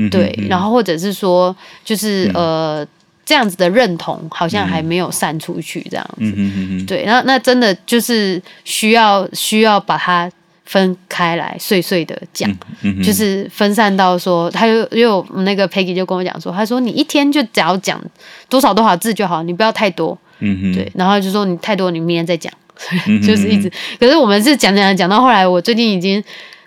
[0.10, 1.54] 对，然后或者是说，
[1.84, 2.88] 就是、嗯、呃
[3.26, 6.34] 这样子的认同好像还没有散出去，这样子。
[6.38, 10.32] 嗯、对，那那真的就是需要需要把它。
[10.66, 12.50] 分开来，碎碎的讲，
[12.82, 18.04] 嗯嗯、就是分散到说，他又又那个 Peggy 就跟我讲说，他说你一天就只要讲
[18.50, 20.74] 多少多少字就好，你不要太多，嗯哼。
[20.74, 22.52] 对，然后就说你太多，你明天再讲，
[23.26, 23.72] 就是一直。
[24.00, 26.24] 可是我们是讲讲讲到后来，我最近已经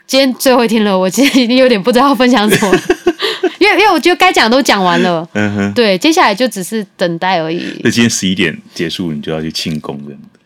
[0.06, 2.78] 今天最后一天了，我其实已经有点不知道分享什么，
[3.58, 7.80] 因为因为我觉得该讲的都讲完了，嗯哼，对，接下来就只是等待而已。
[7.82, 10.12] 那今天十一点结束，你就要去庆功的。
[10.12, 10.37] 大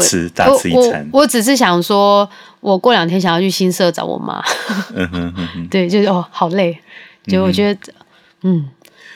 [0.00, 2.28] 吃大吃一餐我我，我只是想说，
[2.60, 4.42] 我过两天想要去新社找我妈。
[4.94, 6.78] 嗯哼嗯哼， 对，就是哦，好累。
[7.26, 7.92] 就我觉得，
[8.42, 8.68] 嗯，嗯，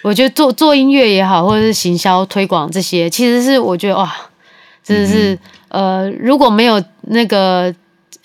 [0.02, 4.14] 我觉得做做音乐也好，或者是行销推广这些，其实是我觉得哇，
[4.84, 5.34] 真的是、
[5.68, 7.74] 嗯、呃，如果没有那个，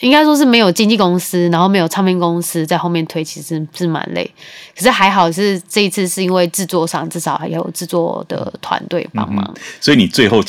[0.01, 4.29] 应该说是没有经纪公司，然后没有唱片公司在后面推，其实是蛮累。
[4.75, 10.43] 可是还好是这一次是因为制作上至少还有制作的团队帮忙、嗯，所以你最后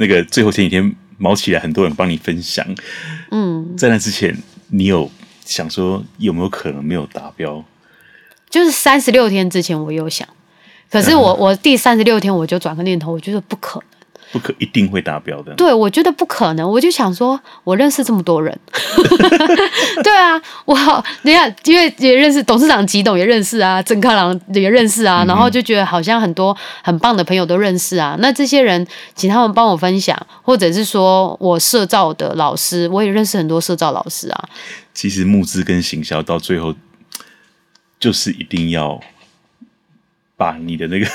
[0.00, 0.92] 那个最后前几天。
[1.22, 2.66] 毛起来，很多人帮你分享。
[3.30, 4.34] 嗯，在那之前，
[4.68, 5.10] 你有
[5.44, 7.62] 想说有没有可能没有达标？
[8.48, 10.26] 就是三十六天之前，我有想，
[10.90, 13.99] 可是我、嗯、我第三十六天我就转个念头，我觉得不可能。
[14.32, 15.52] 不可一定会达标的。
[15.54, 16.68] 对，我觉得不可能。
[16.68, 18.56] 我就想说，我认识这么多人，
[20.02, 28.16] 对啊，我你看，因为也认识董事长吉董也认识啊，曾康朗也认识啊，然后就觉得好像很多很棒的朋友都认识啊。
[28.20, 34.48] 那这些人，请他们帮我分享，或者是说我社造的老师，我也认识很多社造老师啊。
[34.94, 36.74] 其实募资跟行销到最后，
[37.98, 39.00] 就是一定要。
[40.40, 41.06] 把你的那个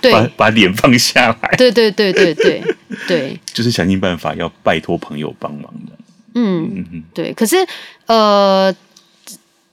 [0.00, 2.62] 对 把把脸放下来，对对对对对
[3.06, 5.92] 对，就是想尽办法要拜托朋友帮忙的。
[6.34, 7.34] 嗯嗯哼对。
[7.34, 7.56] 可是
[8.06, 8.74] 呃，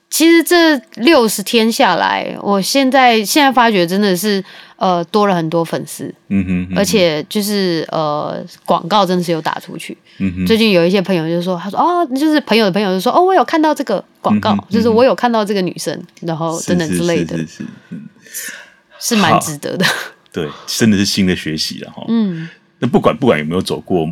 [0.09, 4.43] 其实这六十天下来，我现在现在发觉真的是
[4.75, 6.13] 呃多了很多粉丝。
[6.27, 9.97] 嗯哼，嗯哼，而且就是呃广告真的是有打出去。
[10.17, 17.37] 嗯哼，最近有一些朋友就说，他说哦，就是朋友的朋友就说哦，我有看到这个广告，嗯哼，就是我有看到这个女生，然后等等之类的。
[17.37, 17.63] 是是
[18.29, 18.53] 是
[18.99, 19.85] 是蛮值得的，
[20.31, 22.03] 对，真的是新的学习了哈。
[22.09, 22.47] 嗯，
[22.79, 24.07] 那不管不管有没有走过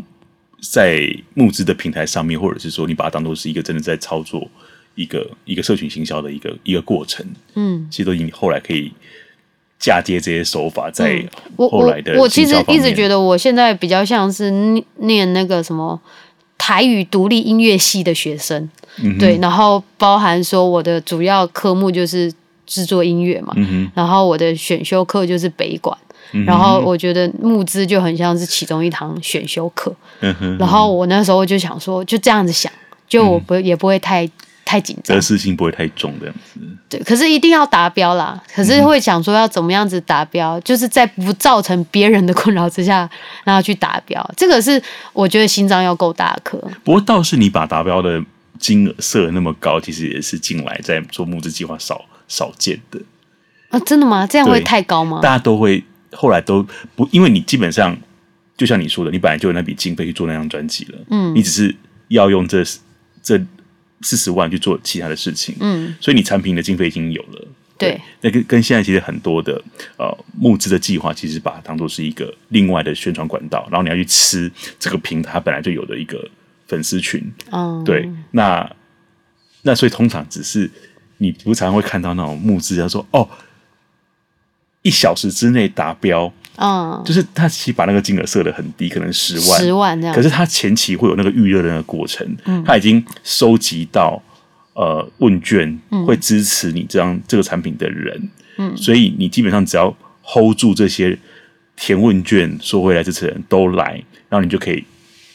[0.61, 4.47] 在募资的平台上面，或者是说你把它当做是一个真的在操作
[4.95, 7.25] 一个一个社群行销的一个一个过程，
[7.55, 8.91] 嗯，其实都已经后来可以
[9.77, 11.23] 嫁接这些手法在
[11.57, 12.23] 后来的、嗯我。
[12.23, 14.49] 我其实一直觉得我现在比较像是
[14.99, 15.99] 念那个什么
[16.57, 18.69] 台语独立音乐系的学生，
[19.03, 22.33] 嗯、对，然后包含说我的主要科目就是。
[22.68, 25.97] 制作音乐嘛，嗯、然后我的选修课就是北管，
[26.45, 32.72] 然后我觉得募资就很像是其中一堂选修课，嗯、然后我那时候就想说，就这样子想，
[33.07, 34.30] 就我不、嗯、也不会太
[34.65, 36.59] 太紧张，得失心不会太重这样子。
[36.89, 38.41] 对，可是一定要达标啦。
[38.53, 43.09] 可是会想说要怎么样子达标，嗯、就是在不造成别人的困扰之下，
[43.43, 44.32] 然后去达标。
[44.36, 44.82] 这个是
[45.13, 46.57] 我觉得心脏要够大颗。
[46.84, 48.24] 不过倒是你把达标的
[48.57, 53.01] 金额设得那么高，其实也是近来在做募资计划少少见的。
[53.69, 54.25] 啊，真的吗？
[54.25, 55.19] 这样会太高吗？
[55.21, 56.65] 大家都会后来都
[56.95, 57.97] 不，因为你基本上
[58.55, 61.75] 就像你说的，你本来就有那笔经费去做那张专辑了，嗯，你只是
[62.07, 62.63] 要用这
[63.21, 63.38] 这
[64.01, 67.47] 四十万去做其他的事情，嗯，所以你产品的经费已经有了，
[67.78, 69.61] 对，那跟跟现在其实很多的
[69.97, 74.49] 呃募资的计划，其实把它当做是一个另外的宣传管道，然后你要去吃
[74.80, 76.25] 这个平台本来就有的一个
[76.67, 77.21] 粉丝群，
[77.51, 78.71] 嗯，对，那
[79.63, 80.71] 那所以通常只是
[81.18, 83.28] 你不常常会看到那种募资，他说哦。
[84.84, 90.15] 一小时之内达标，嗯，就是他其实把那个金额设的很低，可能十万，十万这样。
[90.15, 94.22] 可是他前期会有那个预热的那个过程，嗯，他已经收集到
[94.76, 99.93] 呃问卷，会支持你这样这个产品的人，嗯，所以你基本上只要
[100.24, 101.18] hold 住这些
[101.76, 104.82] 填问卷说回来这些人都来，然后你就可以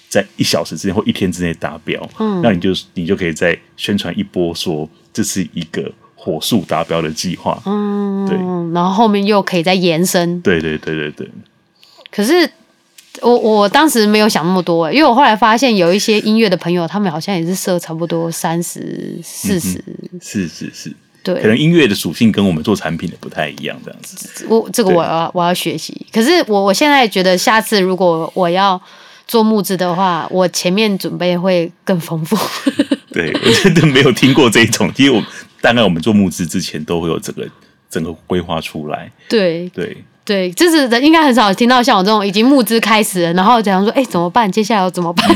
[0.08, 5.92] 在一小时之内或一天之内达标，嗯，那你就你就可以再宣传一波，说这是一个。
[6.24, 8.38] 火速达标的计划，嗯，对，
[8.72, 11.28] 然后后面又可以再延伸，对对对对对。
[12.12, 12.48] 可是
[13.22, 19.82] 我我当时没有想那么多，因为我后来发现有一些音乐的朋友，他们好像也是设差不多三十、四十，
[20.20, 20.94] 是是是，
[21.24, 24.46] 对，可能音乐的属性跟我们做产品的不太一样，这样子。
[24.48, 28.80] 我这个我要我要学习，可是我我现在觉得下次如果我要
[29.26, 32.36] 做募资的话，我前面准备会更丰富。
[33.12, 35.24] 对，我真的没有听过这一种，因为我。
[35.62, 37.48] 大概我们做募资之前都会有整个
[37.88, 39.08] 整个规划出来。
[39.28, 44.50] 对对对，就是应该很少听到像我这种已经募资开始了，然后讲说哎怎么办？
[44.50, 45.28] 接下来要怎么办？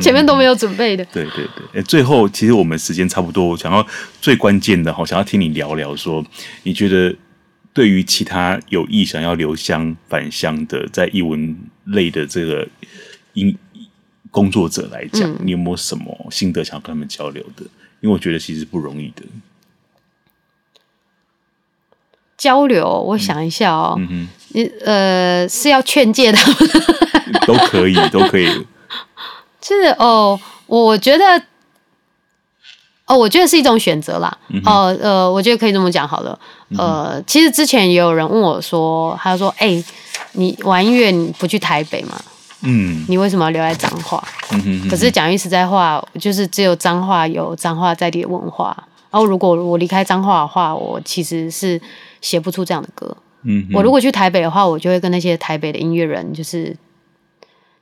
[0.00, 1.04] 前面都没有准备的。
[1.06, 3.84] 对对对，最后其实我们时间差不多，我想要
[4.20, 6.24] 最关键的哈，想要听你聊聊说，
[6.62, 7.12] 你觉得
[7.72, 12.64] 对于其他有意想要留乡返乡的在译文类的这个
[13.34, 13.56] 音
[14.30, 17.62] 工作者来讲，嗯、你有没有什么心得想要跟他们交流的？
[18.00, 19.22] 因为我觉得其实不容易的。
[22.36, 26.58] 交流，我想一下哦，嗯嗯、呃，是要劝诫他们，
[27.46, 28.46] 都可以，都可以。
[29.60, 31.24] 就是哦，我觉得，
[33.06, 34.36] 哦，我觉得是一种选择啦。
[34.66, 36.38] 哦，呃，我觉得可以这么讲好了。
[36.76, 39.84] 呃，其实之前也有人问我说，他说：“哎、欸，
[40.32, 42.20] 你玩音乐你不去台北吗？
[42.64, 44.22] 嗯，你为什么要留在彰化？
[44.52, 48.76] 嗯哼嗯哼可是讲句实在话，就是只有彰化有彰化在地的文化。
[49.10, 51.80] 然后如果我离开彰化的话，我其实是。
[52.24, 53.14] 写不出这样的歌。
[53.42, 56.74] 嗯，我如果去台北的话，我就会跟那些台北的音乐人，就是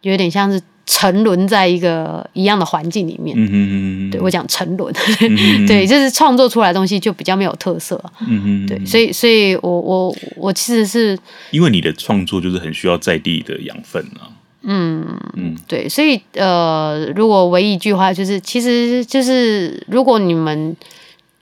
[0.01, 4.11] 有点像是沉沦在一个一样的环境里面。
[4.11, 8.03] 对我讲沉沦，嗯、 对，就是创作出来的东西就比较没有特色。
[8.27, 11.17] 嗯哼，对，所以，所以我我我其实是
[11.53, 14.27] 因为你的创作就是很需要在地的养分啊。
[14.63, 20.77] 嗯嗯，对，所以呃，如果唯一一句话就是，其实就是如果你们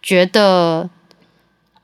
[0.03, 0.89] 觉得。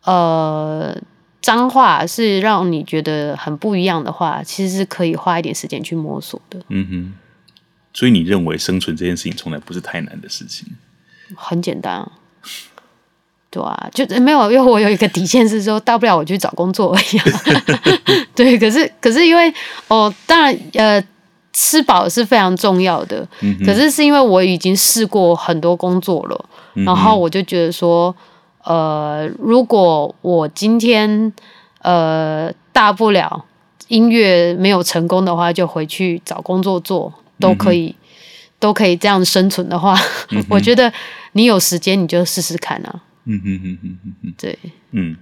[0.06, 0.96] 呃，
[1.42, 6.60] 脏话是让你觉得很不一样的话，其实是可以花一点时间去摸索的。
[6.68, 7.14] 嗯哼，
[7.92, 10.68] 所以你认为生存这件事情从来不是太难的事情？
[11.34, 12.12] 很简单啊，
[13.50, 17.26] 对啊，就没有，因为我有一个底线是说，大不了我去找工作而已啊。
[18.36, 19.52] 对，可是可是因为
[19.88, 21.04] 哦，当然呃，
[21.56, 23.26] 吃饱是非常重要的。
[23.40, 26.44] 嗯，可是是因为我已经试过很多工作了，
[26.84, 28.14] 然后我就觉得说。
[28.68, 31.32] 呃，如果我今天
[31.82, 33.44] 呃大不了
[33.86, 37.94] 音乐没有成功的话，就回去找工作做，都可以，嗯、
[38.58, 39.96] 都可以这样生存的话，
[40.30, 40.92] 嗯、 我觉得
[41.34, 43.02] 你有时间你就试试看啊。
[43.26, 44.58] 嗯哼哼哼哼哼，对，
[44.90, 45.16] 嗯，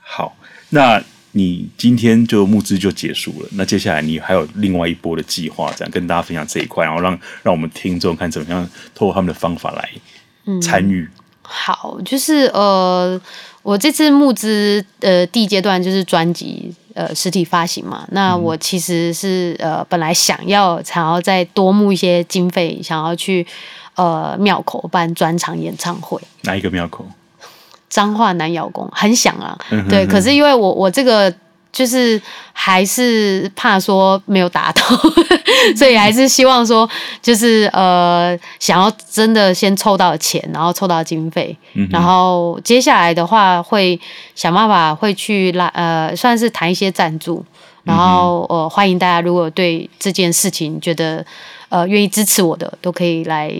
[0.00, 0.34] 好，
[0.70, 1.00] 那
[1.32, 7.12] 你今天就募资就结束了，那接下来你还有另外一波的计划，这样跟大家分享这一块，然后让
[7.42, 9.90] 让我们听众看怎么样透过他们的方法来
[10.60, 11.02] 参与。
[11.02, 11.10] 嗯
[11.50, 13.18] 好，就是呃，
[13.62, 18.06] 我这次募资呃第一阶段就是专辑呃实体发行嘛。
[18.10, 23.46] 那我其实是呃本来想要想要再多募一些经费，想要去
[23.94, 26.20] 呃庙口办专场演唱会。
[26.42, 27.06] 哪一个庙口？
[27.88, 29.58] 彰化南瑶宫，很想啊。
[29.70, 31.32] 嗯、哼哼对，可是因为我我这个。
[31.70, 32.20] 就是
[32.54, 34.82] 还是怕说没有达到，
[35.76, 36.88] 所以还是希望说，
[37.22, 44.00] 就是呃，想要真的先凑到钱，然后凑到经费，嗯、然后接下来的话会
[44.34, 47.44] 想办法会去拉呃，算是谈一些赞助，
[47.88, 51.24] 然后呃，欢迎大家如果对这件事情觉得
[51.70, 53.50] 呃愿意支持我的，都可以来，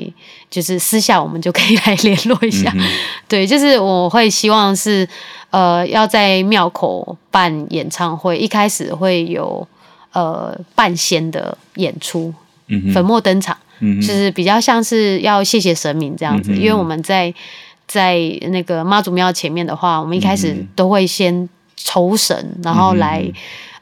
[0.51, 2.71] 就是私下我们就可以来联络一下。
[2.77, 2.85] 嗯、
[3.27, 5.09] 对，就是我会希望是
[5.49, 9.67] 呃要在庙口办演唱会，一开始会有
[10.13, 12.33] 呃半仙的演出，
[12.67, 13.57] 嗯、粉墨登场。
[13.81, 17.33] 嗯，就是比较像是要谢谢神明这样子，嗯、因为我们在
[17.87, 18.19] 在
[18.51, 23.25] 那个妈祖庙前面的话，我们一开始都会先酬神，嗯、然后来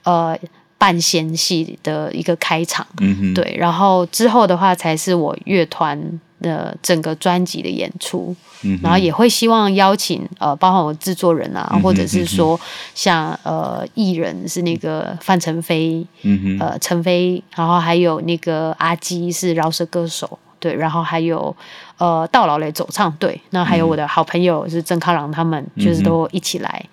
[0.07, 0.39] 呃
[0.79, 8.35] 半仙戏的一个开场，嗯，对，然后之后的话才是我乐团的整个专辑的演出。
[8.83, 12.59] 然后也会希望邀请呃，包括我制作人啊，或者是说
[12.95, 15.77] 像呃艺人是那个范丞丞，
[16.23, 16.59] 嗯、哼。
[16.59, 21.55] 呃陈飞，然后还有那个阿基是饶舌歌手，对，然后还有
[21.99, 26.85] 呃道老雷走唱队，那还有我的好朋友是郑康朗，他们就是都一起来。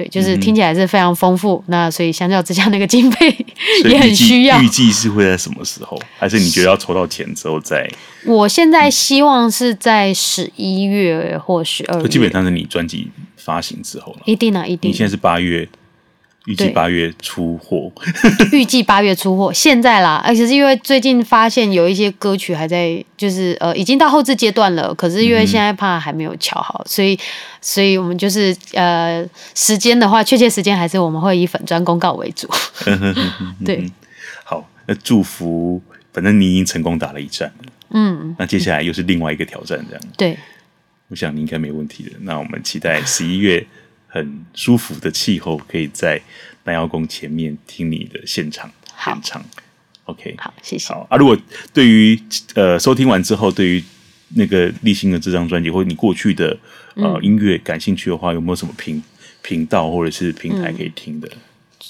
[0.00, 1.62] 对，就是听起来是非常丰富。
[1.66, 3.36] 嗯、那所以相较之下，那个经费
[3.84, 4.58] 也很需要。
[4.62, 6.00] 预计是会在什么时候？
[6.18, 7.86] 还是你觉得要筹到钱之后再？
[8.24, 12.08] 我现在希望是在十一月或十二月。
[12.08, 14.20] 基本上是你专辑发行之后了。
[14.24, 14.90] 一定啊，一定。
[14.90, 15.68] 你现在是八月。
[16.46, 17.92] 预计八月出货，
[18.50, 19.52] 预计八月出货。
[19.52, 24.94] 现在啦，而且是因为最近发现有一些歌曲还在，就是呃，已经到后置阶段了。
[24.94, 27.18] 可是因为现在怕还没有敲好，所以，
[27.60, 29.22] 所以我们就是呃，
[29.54, 32.48] 时间的话，确切时间还是我们会以粉砖公告为主。
[33.62, 33.84] 对，
[34.42, 35.80] 好，那祝福，
[36.12, 37.52] 反正你已经成功打了一战，
[37.90, 40.02] 嗯，那接下来又是另外一个挑战，这样。
[40.16, 40.38] 对，
[41.08, 42.12] 我想你应该没问题的。
[42.22, 43.66] 那我们期待十一月。
[44.10, 46.20] 很舒服的气候，可以在
[46.64, 48.70] 南瑶宫前面听你的现场
[49.06, 49.42] 演唱。
[50.04, 50.92] OK，好，谢谢。
[50.92, 51.38] 好啊，如果
[51.72, 52.20] 对于
[52.54, 53.82] 呃收听完之后，对于
[54.34, 56.58] 那个立新的这张专辑，或者你过去的
[56.96, 59.02] 呃音乐感兴趣的话，有没有什么频
[59.40, 61.28] 频道或者是平台可以听的？
[61.28, 61.38] 嗯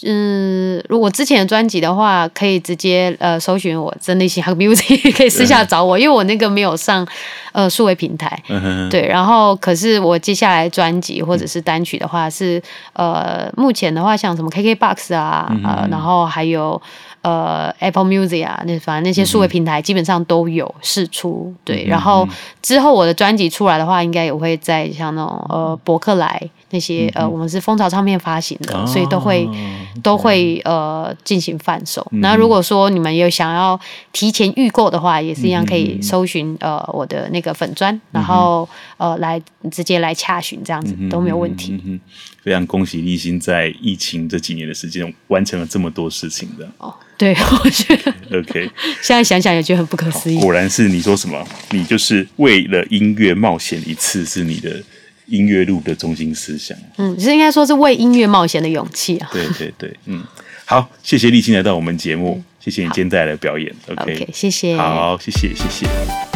[0.05, 7.07] 嗯，如果之前的专辑的话，可以直接呃搜寻我真立新 Hug Music， 可以私下找我，因为我那个没有上
[7.53, 8.43] 呃数位平台。
[8.49, 12.63] 嗯、对，然后可是我接下来专辑或者是单曲的话是，是
[12.95, 16.81] 呃目前的话像什么 KKBOX 啊，嗯、呃，然后还有
[17.23, 21.53] 呃 Apple Music 啊，那反正那些数位平台基本上都有试出。
[21.65, 22.27] 对，然后
[22.63, 26.49] 之后我的专辑出来的话，应该也会在像那种呃博客来。
[26.71, 29.49] 那些呃，我们是蜂巢唱片发行的，哦、所以都会
[30.03, 32.07] 都会呃进行贩售。
[32.13, 33.79] 嗯、那如果说你们有想要
[34.13, 39.41] 提前预购的话，也是一样可以搜寻呃我的那个粉砖，然后呃来
[39.71, 41.73] 直接来洽询，这样子都没有问题。
[41.73, 42.01] 嗯嗯、
[42.43, 46.69] 非常恭喜立新在疫情这几年的时间完成了这么多事情的。
[46.79, 48.71] 哦，对， 我觉得 OK。
[49.03, 50.39] 现在想想也觉得很不可思议。
[50.41, 54.81] 果然是你说什么，你就是为了音乐冒险一次，是你的。
[55.31, 59.31] 音乐路的中心思想，嗯，其实应该说是为音乐冒险的勇气啊。
[59.33, 60.23] 对对对，嗯，
[60.67, 63.73] 好，谢谢立青来到我们节目，嗯、谢谢你今天带来的表演。
[63.89, 66.30] OK，, okay 谢谢，好，谢谢，谢谢。